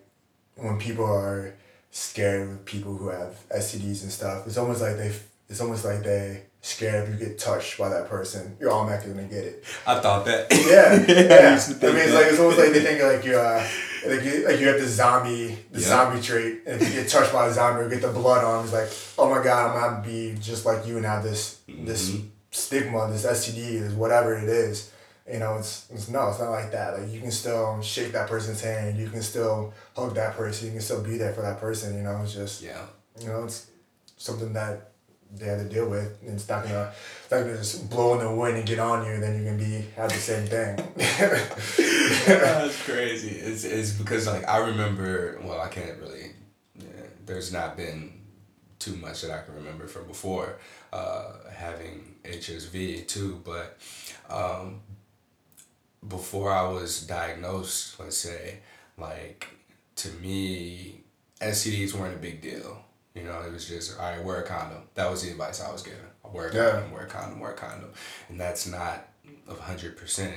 when 0.55 0.79
people 0.79 1.05
are 1.05 1.53
scared 1.91 2.47
with 2.47 2.65
people 2.65 2.95
who 2.95 3.09
have 3.09 3.35
STDs 3.49 4.03
and 4.03 4.11
stuff. 4.11 4.47
It's 4.47 4.57
almost 4.57 4.81
like 4.81 4.97
they 4.97 5.13
it's 5.49 5.59
almost 5.59 5.83
like 5.83 6.01
they 6.01 6.43
scared 6.61 7.09
if 7.09 7.19
you 7.19 7.27
get 7.27 7.37
touched 7.37 7.77
by 7.77 7.89
that 7.89 8.07
person, 8.07 8.55
you're 8.59 8.71
automatically 8.71 9.13
gonna 9.13 9.27
get 9.27 9.43
it. 9.43 9.63
I 9.85 9.99
thought 9.99 10.25
that. 10.25 10.47
Yeah, 10.51 10.93
yeah. 11.07 11.59
I, 11.59 11.93
mean, 11.93 12.01
it's 12.01 12.13
like 12.13 12.27
it's 12.27 12.39
almost 12.39 12.57
like 12.57 12.71
they 12.71 12.81
think 12.81 13.01
like 13.03 13.25
you 13.25 13.35
uh, 13.35 13.67
like 14.07 14.23
you 14.23 14.47
like 14.47 14.59
you 14.59 14.67
have 14.69 14.79
the 14.79 14.87
zombie 14.87 15.57
the 15.71 15.79
yep. 15.79 15.89
zombie 15.89 16.21
trait, 16.21 16.61
and 16.65 16.81
if 16.81 16.87
you 16.87 17.01
get 17.01 17.09
touched 17.09 17.33
by 17.33 17.47
a 17.47 17.53
zombie 17.53 17.83
or 17.83 17.89
get 17.89 18.01
the 18.01 18.11
blood 18.11 18.43
on, 18.43 18.63
it's 18.63 18.73
like 18.73 18.89
oh 19.19 19.29
my 19.29 19.43
god, 19.43 19.75
I'm 19.75 19.81
gonna 19.81 20.07
be 20.07 20.35
just 20.39 20.65
like 20.65 20.87
you 20.87 20.97
and 20.97 21.05
have 21.05 21.23
this 21.23 21.61
mm-hmm. 21.67 21.85
this 21.85 22.15
stigma, 22.51 23.09
this 23.11 23.25
STD, 23.25 23.81
this 23.81 23.93
whatever 23.93 24.35
it 24.37 24.47
is 24.47 24.91
you 25.31 25.39
know, 25.39 25.57
it's, 25.57 25.87
it's 25.91 26.09
no, 26.09 26.29
it's 26.29 26.39
not 26.39 26.51
like 26.51 26.71
that. 26.71 26.99
Like 26.99 27.11
you 27.11 27.19
can 27.19 27.31
still 27.31 27.81
shake 27.81 28.11
that 28.13 28.27
person's 28.27 28.61
hand, 28.61 28.97
you 28.97 29.09
can 29.09 29.21
still 29.21 29.73
hug 29.95 30.15
that 30.15 30.35
person, 30.35 30.67
you 30.67 30.73
can 30.73 30.81
still 30.81 31.03
be 31.03 31.17
there 31.17 31.33
for 31.33 31.41
that 31.41 31.59
person. 31.59 31.95
You 31.95 32.03
know, 32.03 32.21
it's 32.23 32.33
just 32.33 32.61
yeah, 32.61 32.85
you 33.19 33.27
know, 33.27 33.43
it's 33.43 33.67
something 34.17 34.53
that 34.53 34.91
they 35.33 35.45
have 35.45 35.59
to 35.59 35.69
deal 35.69 35.89
with. 35.89 36.17
And 36.21 36.31
it's 36.31 36.49
not 36.49 36.63
gonna, 36.63 36.91
it's 37.23 37.31
not 37.31 37.41
gonna 37.41 37.57
just 37.57 37.89
blow 37.89 38.19
in 38.19 38.25
the 38.25 38.33
wind 38.33 38.57
and 38.57 38.65
get 38.65 38.79
on 38.79 39.05
you, 39.05 39.13
and 39.13 39.23
then 39.23 39.39
you 39.39 39.45
can 39.45 39.57
be 39.57 39.85
have 39.95 40.09
the 40.09 40.15
same 40.15 40.47
thing. 40.47 40.75
That's 42.27 42.83
crazy. 42.83 43.37
It's 43.37 43.63
it's 43.63 43.91
because 43.91 44.27
like 44.27 44.47
I 44.47 44.57
remember. 44.57 45.39
Well, 45.43 45.59
I 45.59 45.67
can't 45.67 45.99
really. 45.99 46.31
Yeah, 46.75 46.85
there's 47.25 47.51
not 47.53 47.77
been 47.77 48.21
too 48.79 48.95
much 48.95 49.21
that 49.21 49.31
I 49.31 49.43
can 49.43 49.55
remember 49.55 49.87
from 49.87 50.07
before 50.07 50.57
uh, 50.91 51.33
having 51.55 52.15
HSV 52.23 53.07
two, 53.07 53.39
but 53.45 53.77
um, 54.29 54.81
before 56.07 56.51
I 56.51 56.67
was 56.67 57.05
diagnosed, 57.05 57.99
let's 57.99 58.17
say, 58.17 58.59
like 58.97 59.47
to 59.97 60.09
me, 60.13 61.03
STDs 61.39 61.93
weren't 61.93 62.15
a 62.15 62.19
big 62.19 62.41
deal. 62.41 62.83
You 63.13 63.23
know, 63.23 63.41
it 63.41 63.51
was 63.51 63.67
just 63.67 63.99
all 63.99 64.09
right, 64.09 64.23
wear 64.23 64.41
a 64.41 64.47
condom. 64.47 64.83
That 64.95 65.09
was 65.09 65.23
the 65.23 65.31
advice 65.31 65.61
I 65.61 65.71
was 65.71 65.83
given. 65.83 65.99
Wear 66.23 66.47
a 66.47 66.55
yeah. 66.55 66.71
condom, 66.71 66.91
wear 66.91 67.03
a 67.03 67.07
condom, 67.07 67.39
wear 67.39 67.51
a 67.51 67.55
condom, 67.55 67.89
and 68.29 68.39
that's 68.39 68.67
not 68.67 69.07
a 69.49 69.53
hundred 69.53 69.97
percent 69.97 70.33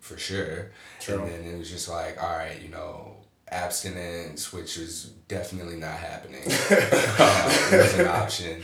for 0.00 0.16
sure. 0.18 0.70
True. 1.00 1.22
And 1.22 1.30
then 1.30 1.54
it 1.54 1.58
was 1.58 1.70
just 1.70 1.88
like, 1.88 2.22
all 2.22 2.36
right, 2.36 2.60
you 2.60 2.68
know, 2.68 3.16
abstinence, 3.50 4.52
which 4.52 4.76
was 4.76 5.04
definitely 5.28 5.76
not 5.76 5.96
happening. 5.98 6.42
um, 6.44 7.78
was 7.78 7.98
an 7.98 8.06
option. 8.06 8.62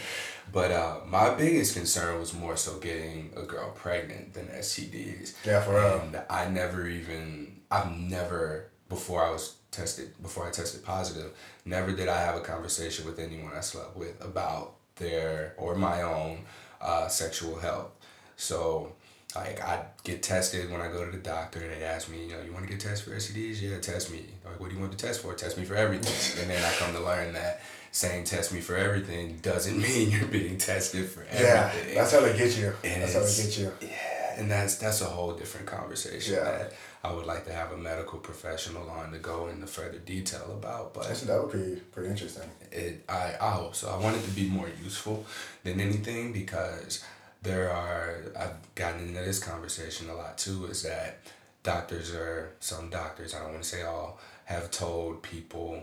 But 0.52 0.70
uh, 0.70 1.00
my 1.06 1.34
biggest 1.34 1.74
concern 1.74 2.18
was 2.18 2.34
more 2.34 2.56
so 2.56 2.78
getting 2.78 3.32
a 3.36 3.42
girl 3.42 3.70
pregnant 3.70 4.34
than 4.34 4.46
STDs. 4.46 5.34
Yeah, 5.44 5.62
for 5.62 5.74
real. 5.74 6.00
And 6.00 6.22
I 6.28 6.48
never 6.48 6.88
even, 6.88 7.60
I've 7.70 7.90
never, 7.96 8.70
before 8.88 9.24
I 9.24 9.30
was 9.30 9.56
tested, 9.70 10.20
before 10.22 10.46
I 10.46 10.50
tested 10.50 10.84
positive, 10.84 11.32
never 11.64 11.92
did 11.92 12.08
I 12.08 12.20
have 12.20 12.36
a 12.36 12.40
conversation 12.40 13.06
with 13.06 13.18
anyone 13.18 13.52
I 13.56 13.60
slept 13.60 13.96
with 13.96 14.22
about 14.24 14.74
their 14.96 15.54
or 15.56 15.74
my 15.76 16.02
own 16.02 16.40
uh, 16.80 17.08
sexual 17.08 17.58
health. 17.58 17.90
So 18.36 18.92
like 19.34 19.60
I 19.60 19.84
get 20.02 20.22
tested 20.22 20.70
when 20.70 20.80
I 20.80 20.88
go 20.88 21.04
to 21.04 21.10
the 21.10 21.22
doctor. 21.22 21.60
And 21.60 21.70
they 21.72 21.84
ask 21.84 22.10
me, 22.10 22.26
you 22.26 22.32
know, 22.32 22.42
you 22.42 22.52
want 22.52 22.64
to 22.64 22.70
get 22.70 22.80
tested 22.80 23.12
for 23.12 23.16
STDs? 23.16 23.60
Yeah, 23.62 23.78
test 23.78 24.10
me. 24.10 24.24
Like, 24.44 24.58
what 24.58 24.70
do 24.70 24.74
you 24.74 24.80
want 24.80 24.96
to 24.96 24.98
test 24.98 25.22
for? 25.22 25.34
Test 25.34 25.56
me 25.56 25.64
for 25.64 25.76
everything. 25.76 26.42
and 26.42 26.50
then 26.50 26.64
I 26.64 26.72
come 26.74 26.92
to 26.94 27.00
learn 27.00 27.32
that 27.34 27.60
saying 27.92 28.24
test 28.24 28.52
me 28.52 28.60
for 28.60 28.76
everything 28.76 29.38
doesn't 29.42 29.78
mean 29.82 30.10
you're 30.10 30.26
being 30.26 30.58
tested 30.58 31.08
for 31.08 31.22
everything. 31.22 31.46
Yeah, 31.46 31.72
that's 31.94 32.12
how 32.12 32.20
they 32.20 32.36
get 32.36 32.56
you. 32.56 32.72
And 32.84 33.02
that's 33.02 33.14
how 33.14 33.20
they 33.20 33.48
get 33.48 33.58
you. 33.58 33.72
Yeah, 33.80 34.40
and 34.40 34.50
that's 34.50 34.76
that's 34.76 35.00
a 35.00 35.06
whole 35.06 35.32
different 35.32 35.66
conversation 35.66 36.34
yeah. 36.34 36.44
that 36.44 36.72
I 37.02 37.12
would 37.12 37.26
like 37.26 37.46
to 37.46 37.52
have 37.52 37.72
a 37.72 37.76
medical 37.76 38.18
professional 38.18 38.88
on 38.90 39.12
to 39.12 39.18
go 39.18 39.48
into 39.48 39.66
further 39.66 39.98
detail 39.98 40.52
about. 40.52 40.94
But 40.94 41.10
Actually, 41.10 41.28
that 41.28 41.42
would 41.42 41.52
be 41.52 41.80
pretty 41.92 42.10
interesting. 42.10 42.48
It 42.70 43.04
I, 43.08 43.34
I 43.40 43.50
hope 43.52 43.74
so. 43.74 43.90
I 43.90 43.96
want 43.96 44.16
it 44.16 44.24
to 44.24 44.30
be 44.30 44.48
more 44.48 44.68
useful 44.82 45.26
than 45.64 45.80
anything 45.80 46.32
because 46.32 47.04
there 47.42 47.70
are 47.70 48.16
I've 48.38 48.74
gotten 48.74 49.08
into 49.08 49.20
this 49.20 49.38
conversation 49.38 50.10
a 50.10 50.14
lot 50.14 50.38
too, 50.38 50.66
is 50.66 50.82
that 50.82 51.20
doctors 51.62 52.12
are 52.12 52.52
some 52.60 52.90
doctors, 52.90 53.34
I 53.34 53.40
don't 53.40 53.52
want 53.52 53.62
to 53.62 53.68
say 53.68 53.82
all, 53.82 54.18
have 54.44 54.70
told 54.70 55.22
people 55.22 55.82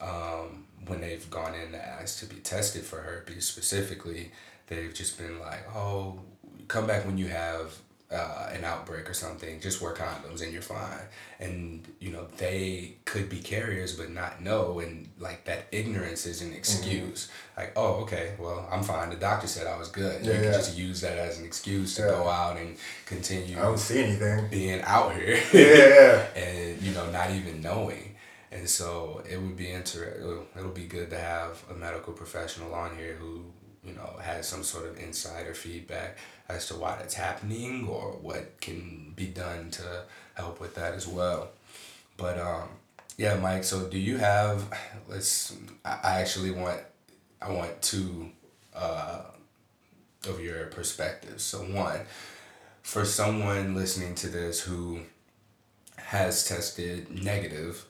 um, 0.00 0.64
when 0.86 1.00
they've 1.00 1.28
gone 1.30 1.54
in 1.54 1.72
to 1.72 1.78
ask 1.78 2.20
to 2.20 2.26
be 2.26 2.36
tested 2.36 2.82
for 2.82 3.00
herpes 3.00 3.46
specifically, 3.46 4.30
they've 4.68 4.94
just 4.94 5.18
been 5.18 5.38
like, 5.40 5.64
oh, 5.74 6.20
come 6.68 6.86
back 6.86 7.04
when 7.06 7.18
you 7.18 7.28
have 7.28 7.72
uh, 8.10 8.50
an 8.52 8.62
outbreak 8.64 9.10
or 9.10 9.14
something, 9.14 9.60
just 9.60 9.80
wear 9.80 9.92
condoms 9.92 10.40
and 10.42 10.52
you're 10.52 10.62
fine. 10.62 11.00
And 11.40 11.86
you 11.98 12.12
know 12.12 12.28
they 12.36 12.94
could 13.04 13.28
be 13.28 13.38
carriers 13.40 13.96
but 13.96 14.10
not 14.10 14.40
know, 14.40 14.78
and 14.78 15.08
like 15.18 15.44
that 15.44 15.66
ignorance 15.72 16.24
is 16.24 16.40
an 16.40 16.52
excuse. 16.52 17.26
Mm-hmm. 17.26 17.60
Like, 17.60 17.72
oh, 17.74 17.94
okay, 18.02 18.34
well, 18.38 18.68
I'm 18.70 18.82
fine. 18.82 19.10
The 19.10 19.16
doctor 19.16 19.48
said 19.48 19.66
I 19.66 19.76
was 19.76 19.88
good. 19.88 20.24
Yeah, 20.24 20.34
you 20.34 20.40
can 20.40 20.52
just 20.52 20.78
use 20.78 21.00
that 21.00 21.18
as 21.18 21.38
an 21.40 21.44
excuse 21.44 21.96
to 21.96 22.02
yeah. 22.02 22.08
go 22.08 22.28
out 22.28 22.56
and 22.58 22.76
continue. 23.06 23.58
I 23.58 23.62
don't 23.62 23.78
see 23.78 24.02
anything 24.02 24.48
being 24.50 24.82
out 24.82 25.14
here. 25.14 25.40
yeah, 25.52 26.40
and 26.40 26.80
you 26.80 26.92
know, 26.92 27.10
not 27.10 27.30
even 27.30 27.60
knowing. 27.60 28.15
And 28.56 28.68
so 28.68 29.22
it 29.30 29.38
would 29.40 29.56
be 29.56 29.70
inter- 29.70 30.46
it'll, 30.56 30.70
be 30.70 30.86
good 30.86 31.10
to 31.10 31.18
have 31.18 31.62
a 31.70 31.74
medical 31.74 32.14
professional 32.14 32.72
on 32.74 32.96
here 32.96 33.14
who 33.14 33.44
you 33.84 33.92
know 33.92 34.16
has 34.20 34.48
some 34.48 34.62
sort 34.62 34.86
of 34.86 34.98
insight 34.98 35.46
or 35.46 35.54
feedback 35.54 36.16
as 36.48 36.66
to 36.68 36.74
why 36.74 36.96
that's 36.96 37.14
happening 37.14 37.86
or 37.86 38.12
what 38.12 38.58
can 38.62 39.12
be 39.14 39.26
done 39.26 39.70
to 39.72 40.04
help 40.34 40.58
with 40.58 40.74
that 40.74 40.94
as 40.94 41.06
well. 41.06 41.50
But 42.16 42.38
um, 42.38 42.68
yeah, 43.18 43.36
Mike. 43.36 43.64
So 43.64 43.88
do 43.88 43.98
you 43.98 44.16
have? 44.16 44.64
Let's. 45.06 45.54
I 45.84 46.20
actually 46.20 46.50
want. 46.50 46.80
I 47.42 47.52
want 47.52 47.82
two 47.82 48.30
uh, 48.74 49.20
of 50.26 50.40
your 50.40 50.66
perspectives. 50.66 51.42
So 51.42 51.58
one, 51.58 52.00
for 52.82 53.04
someone 53.04 53.74
listening 53.74 54.14
to 54.16 54.28
this 54.28 54.60
who 54.60 55.00
has 55.96 56.48
tested 56.48 57.10
negative 57.10 57.84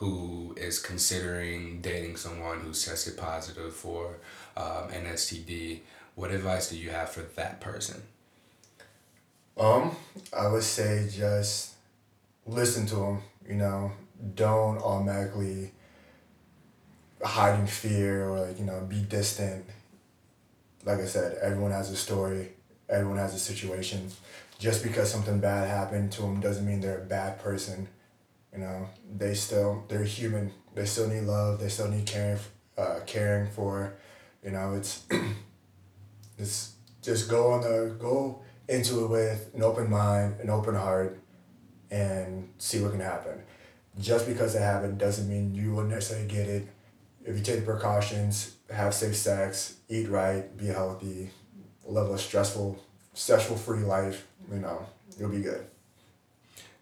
who 0.00 0.54
is 0.56 0.78
considering 0.78 1.78
dating 1.82 2.16
someone 2.16 2.58
who's 2.60 2.86
tested 2.86 3.18
positive 3.18 3.74
for 3.74 4.16
um, 4.56 4.88
an 4.90 5.04
STD, 5.04 5.80
what 6.14 6.30
advice 6.30 6.70
do 6.70 6.78
you 6.78 6.88
have 6.88 7.10
for 7.10 7.20
that 7.20 7.60
person? 7.60 8.02
Um, 9.58 9.94
I 10.34 10.48
would 10.48 10.62
say 10.62 11.06
just 11.12 11.74
listen 12.46 12.86
to 12.86 12.94
them. 12.94 13.22
You 13.46 13.56
know, 13.56 13.92
don't 14.34 14.78
automatically 14.78 15.72
hide 17.22 17.60
in 17.60 17.66
fear 17.66 18.26
or 18.26 18.46
like 18.46 18.58
you 18.58 18.64
know 18.64 18.80
be 18.88 19.02
distant. 19.02 19.66
Like 20.86 21.00
I 21.00 21.04
said, 21.04 21.36
everyone 21.42 21.72
has 21.72 21.90
a 21.90 21.96
story. 21.96 22.52
Everyone 22.88 23.18
has 23.18 23.34
a 23.34 23.38
situation. 23.38 24.10
Just 24.58 24.82
because 24.82 25.12
something 25.12 25.40
bad 25.40 25.68
happened 25.68 26.10
to 26.12 26.22
them 26.22 26.40
doesn't 26.40 26.66
mean 26.66 26.80
they're 26.80 27.02
a 27.02 27.04
bad 27.04 27.38
person 27.38 27.86
you 28.52 28.58
know, 28.58 28.88
they 29.16 29.34
still 29.34 29.84
they're 29.88 30.04
human. 30.04 30.52
They 30.74 30.84
still 30.84 31.08
need 31.08 31.22
love. 31.22 31.60
They 31.60 31.68
still 31.68 31.88
need 31.88 32.06
caring, 32.06 32.38
uh, 32.76 33.00
caring 33.06 33.50
for. 33.50 33.94
You 34.44 34.52
know, 34.52 34.74
it's 34.74 35.04
it's 36.38 36.74
just 37.02 37.28
go 37.28 37.52
on 37.52 37.62
the 37.62 37.94
go 37.98 38.42
into 38.68 39.04
it 39.04 39.08
with 39.08 39.50
an 39.54 39.62
open 39.62 39.90
mind, 39.90 40.40
an 40.40 40.50
open 40.50 40.74
heart, 40.74 41.20
and 41.90 42.48
see 42.58 42.80
what 42.80 42.92
can 42.92 43.00
happen. 43.00 43.42
Just 43.98 44.26
because 44.26 44.54
it 44.54 44.98
doesn't 44.98 45.28
mean 45.28 45.54
you 45.54 45.72
will 45.72 45.84
necessarily 45.84 46.28
get 46.28 46.48
it. 46.48 46.68
If 47.24 47.36
you 47.36 47.42
take 47.42 47.64
precautions, 47.64 48.56
have 48.70 48.94
safe 48.94 49.16
sex, 49.16 49.76
eat 49.88 50.08
right, 50.08 50.56
be 50.56 50.66
healthy, 50.66 51.30
live 51.84 52.08
a 52.10 52.18
stressful, 52.18 52.78
stressful 53.12 53.56
free 53.56 53.82
life, 53.82 54.26
you 54.50 54.58
know, 54.58 54.86
you'll 55.18 55.28
be 55.28 55.42
good. 55.42 55.66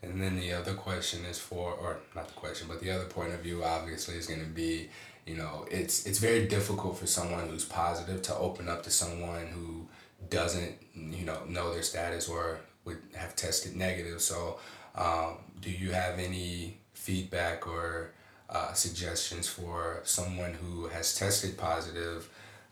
And 0.02 0.22
then 0.22 0.38
the 0.38 0.52
other 0.52 0.74
question 0.74 1.24
is 1.24 1.38
for, 1.38 1.72
or 1.72 1.98
not 2.14 2.28
the 2.28 2.34
question, 2.34 2.68
but 2.68 2.80
the 2.80 2.90
other 2.90 3.06
point 3.06 3.34
of 3.34 3.40
view 3.40 3.64
obviously 3.64 4.14
is 4.14 4.26
going 4.26 4.40
to 4.40 4.46
be, 4.46 4.88
you 5.26 5.36
know, 5.36 5.66
it's 5.70 6.06
it's 6.06 6.18
very 6.18 6.46
difficult 6.46 6.96
for 6.96 7.06
someone 7.06 7.48
who's 7.48 7.64
positive 7.64 8.22
to 8.22 8.36
open 8.36 8.68
up 8.68 8.82
to 8.84 8.90
someone 8.90 9.46
who 9.48 9.88
doesn't, 10.30 10.74
you 10.94 11.24
know, 11.24 11.44
know 11.46 11.72
their 11.72 11.82
status 11.82 12.28
or 12.28 12.60
would 12.84 12.98
have 13.14 13.34
tested 13.36 13.76
negative. 13.76 14.20
So, 14.20 14.58
um, 14.94 15.38
do 15.60 15.70
you 15.70 15.92
have 15.92 16.18
any 16.18 16.78
feedback 16.94 17.66
or 17.66 18.12
uh, 18.48 18.72
suggestions 18.72 19.48
for 19.48 20.00
someone 20.04 20.54
who 20.54 20.86
has 20.86 21.14
tested 21.14 21.58
positive, 21.58 22.30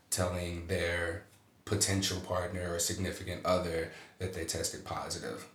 telling 0.09 0.67
their 0.67 1.23
potential 1.65 2.19
partner 2.21 2.73
or 2.73 2.79
significant 2.79 3.45
other 3.45 3.91
that 4.19 4.33
they 4.33 4.45
tested 4.45 4.85
positive? 4.85 5.45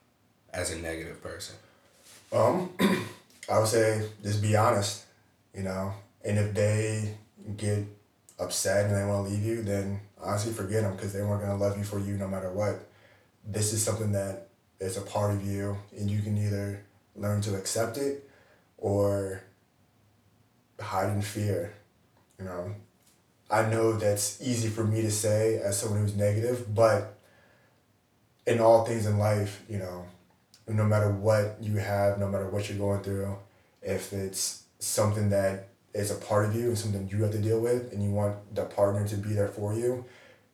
As 0.52 0.70
a 0.72 0.78
negative 0.78 1.22
person? 1.22 1.56
Um, 2.32 2.70
I 3.50 3.58
would 3.58 3.68
say 3.68 4.08
just 4.22 4.40
be 4.40 4.56
honest, 4.56 5.04
you 5.54 5.62
know, 5.62 5.92
and 6.24 6.38
if 6.38 6.54
they 6.54 7.14
get 7.56 7.84
upset 8.38 8.86
and 8.86 8.96
they 8.96 9.04
want 9.04 9.26
to 9.26 9.32
leave 9.32 9.44
you, 9.44 9.62
then 9.62 10.00
honestly 10.20 10.52
forget 10.52 10.82
them 10.82 10.94
because 10.94 11.12
they 11.12 11.22
weren't 11.22 11.42
gonna 11.42 11.56
love 11.56 11.76
you 11.76 11.84
for 11.84 11.98
you 11.98 12.16
no 12.16 12.28
matter 12.28 12.50
what. 12.50 12.80
This 13.44 13.72
is 13.72 13.82
something 13.82 14.12
that 14.12 14.48
is 14.80 14.96
a 14.96 15.00
part 15.00 15.32
of 15.32 15.44
you, 15.44 15.76
and 15.96 16.10
you 16.10 16.22
can 16.22 16.38
either 16.38 16.84
learn 17.16 17.40
to 17.42 17.56
accept 17.56 17.98
it 17.98 18.28
or 18.78 19.42
hide 20.80 21.10
in 21.10 21.22
fear. 21.22 21.74
You 22.38 22.44
know, 22.44 22.74
I 23.50 23.68
know 23.68 23.92
that's 23.92 24.40
easy 24.40 24.68
for 24.68 24.84
me 24.84 25.02
to 25.02 25.10
say 25.10 25.58
as 25.58 25.78
someone 25.78 26.00
who's 26.00 26.16
negative, 26.16 26.74
but 26.74 27.18
in 28.46 28.60
all 28.60 28.84
things 28.84 29.06
in 29.06 29.18
life, 29.18 29.62
you 29.68 29.78
know, 29.78 30.06
no 30.72 30.84
matter 30.84 31.10
what 31.10 31.56
you 31.60 31.76
have, 31.76 32.18
no 32.18 32.28
matter 32.28 32.48
what 32.48 32.68
you're 32.68 32.78
going 32.78 33.02
through, 33.02 33.36
if 33.82 34.12
it's 34.12 34.64
something 34.78 35.30
that 35.30 35.68
is 35.94 36.10
a 36.10 36.14
part 36.14 36.46
of 36.46 36.54
you 36.54 36.68
and 36.68 36.78
something 36.78 37.08
you 37.10 37.22
have 37.22 37.32
to 37.32 37.38
deal 37.38 37.60
with 37.60 37.92
and 37.92 38.02
you 38.02 38.10
want 38.10 38.54
the 38.54 38.64
partner 38.64 39.06
to 39.06 39.16
be 39.16 39.32
there 39.34 39.48
for 39.48 39.74
you, 39.74 40.04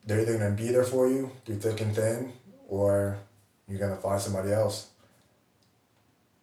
they're 0.05 0.21
either 0.21 0.37
going 0.37 0.55
to 0.55 0.61
be 0.63 0.69
there 0.71 0.83
for 0.83 1.07
you 1.09 1.31
through 1.45 1.59
thick 1.59 1.81
and 1.81 1.95
thin 1.95 2.33
or 2.67 3.17
you're 3.67 3.79
going 3.79 3.95
to 3.95 4.01
find 4.01 4.21
somebody 4.21 4.51
else. 4.51 4.87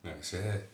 That's 0.05 0.33
it. 0.35 0.69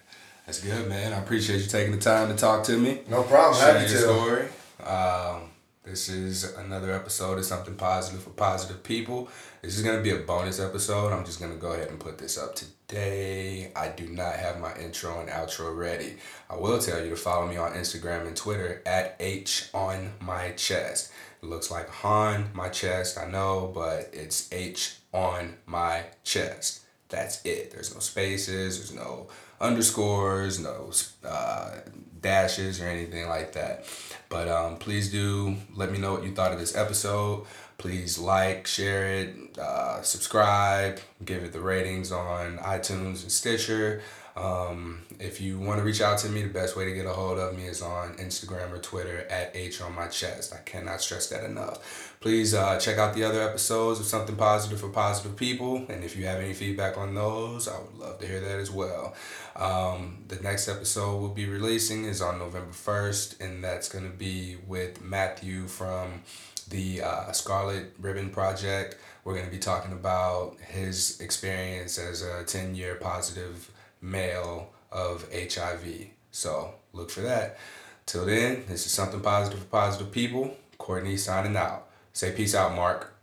That's 0.47 0.61
good, 0.61 0.89
man. 0.89 1.13
I 1.13 1.19
appreciate 1.19 1.61
you 1.61 1.67
taking 1.67 1.93
the 1.93 2.01
time 2.01 2.29
to 2.29 2.35
talk 2.35 2.65
to 2.65 2.77
me. 2.77 3.01
No 3.09 3.23
problem. 3.23 3.61
Share 3.61 3.79
Happy 3.79 3.91
your 3.93 4.01
to. 4.01 4.07
story. 4.07 4.43
Um, 4.87 5.51
this 5.85 6.09
is 6.09 6.55
another 6.55 6.93
episode 6.93 7.39
of 7.39 7.45
Something 7.45 7.75
Positive 7.75 8.23
for 8.23 8.31
Positive 8.31 8.83
People. 8.85 9.29
This 9.63 9.77
is 9.77 9.83
going 9.83 9.97
to 9.97 10.03
be 10.03 10.11
a 10.11 10.25
bonus 10.25 10.61
episode. 10.61 11.13
I'm 11.13 11.25
just 11.25 11.41
going 11.41 11.53
to 11.53 11.59
go 11.59 11.73
ahead 11.73 11.89
and 11.89 11.99
put 11.99 12.19
this 12.19 12.39
up 12.39 12.55
today. 12.55 13.73
I 13.75 13.89
do 13.89 14.09
not 14.09 14.37
have 14.37 14.61
my 14.61 14.77
intro 14.77 15.21
and 15.21 15.29
outro 15.29 15.77
ready. 15.77 16.19
I 16.49 16.57
will 16.57 16.79
tell 16.79 17.03
you 17.03 17.11
to 17.11 17.17
follow 17.17 17.49
me 17.49 17.57
on 17.57 17.73
Instagram 17.73 18.29
and 18.29 18.37
Twitter 18.37 18.81
at 18.87 19.17
H 19.19 19.71
on 19.75 20.13
my 20.21 20.53
chest. 20.53 21.11
It 21.43 21.47
looks 21.47 21.71
like 21.71 21.89
Han, 21.89 22.51
my 22.55 22.69
chest, 22.69 23.19
I 23.19 23.29
know, 23.29 23.73
but 23.75 24.11
it's 24.13 24.53
H 24.53 24.99
on 25.13 25.57
my 25.67 26.05
chest. 26.23 26.83
That's 27.09 27.45
it. 27.45 27.73
There's 27.73 27.93
no 27.93 28.01
spaces, 28.01 28.79
there's 28.79 28.95
no 28.95 29.27
underscores, 29.61 30.61
no 30.61 30.93
uh, 31.27 31.73
dashes 32.21 32.81
or 32.81 32.87
anything 32.87 33.29
like 33.29 33.53
that. 33.53 33.85
But 34.33 34.49
um, 34.49 34.79
please 34.79 35.13
do 35.13 35.57
let 35.77 35.93
me 35.93 35.99
know 35.99 36.15
what 36.15 36.25
you 36.25 36.33
thought 36.33 36.53
of 36.53 36.59
this 36.59 36.75
episode. 36.75 37.45
Please 37.77 38.19
like, 38.19 38.67
share 38.67 39.07
it, 39.07 39.59
uh, 39.59 40.01
subscribe, 40.01 41.01
give 41.23 41.45
it 41.45 41.53
the 41.53 41.61
ratings 41.61 42.11
on 42.11 42.57
iTunes 42.57 43.23
and 43.23 43.31
Stitcher. 43.31 44.01
Um, 44.35 45.03
if 45.21 45.41
you 45.41 45.59
want 45.59 45.79
to 45.79 45.85
reach 45.85 46.01
out 46.01 46.19
to 46.19 46.29
me, 46.29 46.43
the 46.43 46.49
best 46.49 46.75
way 46.77 46.87
to 46.87 46.93
get 46.93 47.05
a 47.05 47.11
hold 47.11 47.39
of 47.39 47.57
me 47.57 47.67
is 47.67 47.83
on 47.83 48.15
Instagram 48.15 48.73
or 48.73 48.79
Twitter 48.79 49.27
at 49.29 49.55
H 49.55 49.83
on 49.83 49.95
my 49.95 50.09
chest. 50.09 50.55
I 50.55 50.59
cannot 50.59 51.03
stress 51.03 51.29
that 51.29 51.45
enough. 51.45 52.17
Please 52.21 52.55
uh, 52.55 52.79
check 52.79 52.99
out 52.99 53.15
the 53.15 53.25
other 53.25 53.43
episodes 53.43 54.01
of 54.01 54.07
Something 54.07 54.37
Positive 54.37 54.81
for 54.81 54.89
Positive 54.89 55.37
People. 55.37 55.85
And 55.89 56.03
if 56.03 56.17
you 56.17 56.25
have 56.27 56.39
any 56.39 56.55
feedback 56.55 56.97
on 56.97 57.15
those, 57.15 57.69
I 57.69 57.79
would 57.79 57.99
love 57.99 58.19
to 58.21 58.27
hear 58.27 58.41
that 58.41 58.59
as 58.59 58.71
well. 58.71 59.15
Um, 59.55 60.25
the 60.29 60.37
next 60.37 60.69
episode 60.69 61.21
we'll 61.21 61.31
be 61.31 61.47
releasing 61.47 62.05
is 62.07 62.23
on 62.23 62.39
November 62.39 62.73
1st, 62.73 63.41
and 63.41 63.63
that's 63.63 63.89
going 63.89 64.11
to 64.11 64.17
be 64.17 64.57
with 64.67 65.03
Matthew 65.03 65.67
from 65.67 66.23
the 66.71 67.03
uh, 67.03 67.33
Scarlet 67.33 67.93
Ribbon 67.99 68.31
Project. 68.31 68.97
We're 69.25 69.35
going 69.35 69.47
to 69.47 69.53
be 69.53 69.59
talking 69.59 69.93
about 69.93 70.57
his 70.61 71.21
experience 71.21 71.99
as 71.99 72.23
a 72.23 72.45
10 72.45 72.75
year 72.75 72.95
positive 72.95 73.71
male 74.03 74.71
of 74.91 75.27
HIV. 75.33 76.09
So 76.31 76.75
look 76.93 77.11
for 77.11 77.21
that. 77.21 77.59
Till 78.05 78.27
then, 78.27 78.65
this 78.69 78.85
is 78.85 78.93
something 78.93 79.21
positive 79.21 79.61
for 79.61 79.67
positive 79.67 80.11
people. 80.11 80.57
Courtney 80.77 81.17
signing 81.17 81.57
out. 81.57 81.87
Say 82.13 82.33
peace 82.33 82.55
out, 82.55 82.75
Mark. 82.75 83.15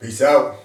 Peace 0.00 0.20
out. 0.20 0.56